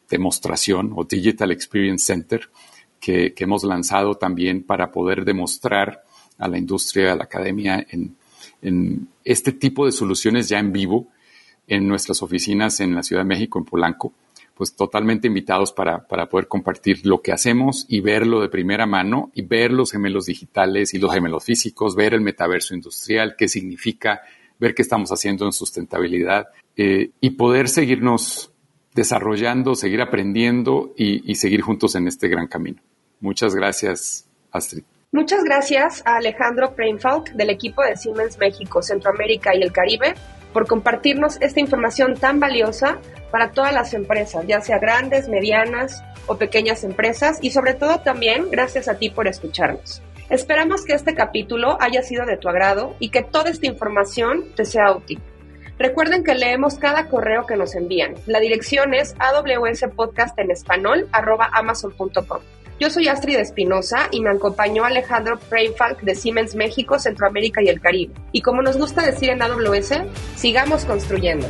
demostración 0.10 0.92
o 0.96 1.06
Digital 1.06 1.50
Experience 1.52 2.06
Center 2.06 2.50
que, 3.00 3.34
hemos 3.38 3.64
lanzado 3.64 4.16
también 4.16 4.64
para 4.64 4.92
poder 4.92 5.24
demostrar 5.24 6.04
a 6.38 6.48
la 6.50 6.58
industria, 6.58 7.14
a 7.14 7.16
la 7.16 7.24
academia 7.24 7.86
en, 7.90 8.18
en 8.62 9.08
este 9.24 9.52
tipo 9.52 9.86
de 9.86 9.92
soluciones 9.92 10.50
ya 10.50 10.60
en 10.60 10.72
vivo 10.72 11.08
en 11.68 11.88
nuestras 11.88 12.22
oficinas 12.22 12.80
en 12.80 12.96
la 12.96 13.04
Ciudad 13.04 13.22
de 13.22 13.28
México, 13.28 13.60
en 13.60 13.66
Polanco 13.66 14.14
pues 14.62 14.76
totalmente 14.76 15.26
invitados 15.26 15.74
para, 15.74 16.06
poder 16.06 16.48
compartir 16.48 17.04
lo 17.04 17.24
que 17.24 17.32
hacemos 17.32 17.88
y 17.88 18.00
verlo 18.00 18.42
de 18.42 18.48
primera 18.48 18.86
mano 18.86 19.32
y 19.34 19.42
ver 19.42 19.72
los 19.72 19.92
gemelos 19.92 20.28
digitales 20.28 20.94
y 20.94 21.00
los 21.00 21.12
gemelos 21.12 21.44
físicos, 21.44 21.96
ver 21.96 22.14
el 22.14 22.22
metaverso 22.22 22.76
industrial, 22.76 23.34
qué 23.36 23.48
significa, 23.48 24.22
ver 24.60 24.76
qué 24.76 24.84
estamos 24.84 25.12
haciendo 25.12 25.46
en 25.46 25.52
sustentabilidad 25.52 26.50
eh, 26.78 27.10
y 27.20 27.32
poder 27.32 27.70
seguirnos 27.70 28.52
desarrollando, 28.94 29.74
seguir 29.74 30.00
aprendiendo 30.00 30.94
y, 30.96 31.34
seguir 31.34 31.62
juntos 31.62 31.96
en 31.96 32.08
este 32.08 32.28
gran 32.28 32.46
camino. 32.46 32.84
Muchas 33.20 33.56
gracias, 33.56 34.28
Astrid. 34.52 34.84
Muchas 35.14 35.44
gracias 35.44 36.02
a 36.06 36.16
Alejandro 36.16 36.74
Preinfalk 36.74 37.32
del 37.34 37.50
equipo 37.50 37.84
de 37.84 37.98
Siemens 37.98 38.38
México, 38.38 38.82
Centroamérica 38.82 39.54
y 39.54 39.62
el 39.62 39.74
Caribe 39.74 40.14
por 40.54 40.68
compartirnos 40.68 41.36
esta 41.42 41.60
información 41.60 42.16
tan 42.16 42.40
valiosa 42.40 42.98
para 43.30 43.52
todas 43.52 43.74
las 43.74 43.94
empresas, 43.94 44.48
ya 44.48 44.62
sea 44.62 44.80
grandes, 44.80 45.28
medianas 45.28 46.02
o 46.28 46.38
pequeñas 46.38 46.86
empresas 46.86 47.40
y 47.42 47.52
sobre 47.52 47.74
todo 47.74 48.00
también 48.00 48.50
gracias 48.50 48.88
a 48.88 48.98
ti 49.00 49.10
por 49.10 49.28
escucharnos. 49.28 50.02
Esperamos 50.30 50.86
que 50.86 50.94
este 50.94 51.14
capítulo 51.14 51.78
haya 51.82 52.04
sido 52.04 52.26
de 52.26 52.38
tu 52.38 52.48
agrado 52.48 52.96
y 53.00 53.10
que 53.10 53.22
toda 53.22 53.50
esta 53.50 53.68
información 53.68 54.46
te 54.56 54.64
sea 54.64 54.94
útil. 54.94 55.20
Recuerden 55.78 56.24
que 56.24 56.36
leemos 56.36 56.76
cada 56.76 57.10
correo 57.10 57.46
que 57.46 57.58
nos 57.58 57.76
envían. 57.76 58.16
La 58.28 58.40
dirección 58.40 58.94
es 58.94 59.14
awspodcast 59.20 60.40
en 60.40 60.52
español 60.52 61.10
amazon.com. 61.12 62.40
Yo 62.82 62.90
soy 62.90 63.08
Astrid 63.08 63.38
Espinosa 63.38 64.08
y 64.10 64.22
me 64.22 64.32
acompañó 64.32 64.84
Alejandro 64.84 65.38
Preifalk 65.38 66.02
de 66.02 66.16
Siemens 66.16 66.56
México, 66.56 66.98
Centroamérica 66.98 67.62
y 67.62 67.68
el 67.68 67.80
Caribe. 67.80 68.16
Y 68.32 68.42
como 68.42 68.64
nos 68.64 68.76
gusta 68.76 69.06
decir 69.06 69.30
en 69.30 69.44
AWS, 69.44 70.02
sigamos 70.36 70.84
construyendo. 70.86 71.46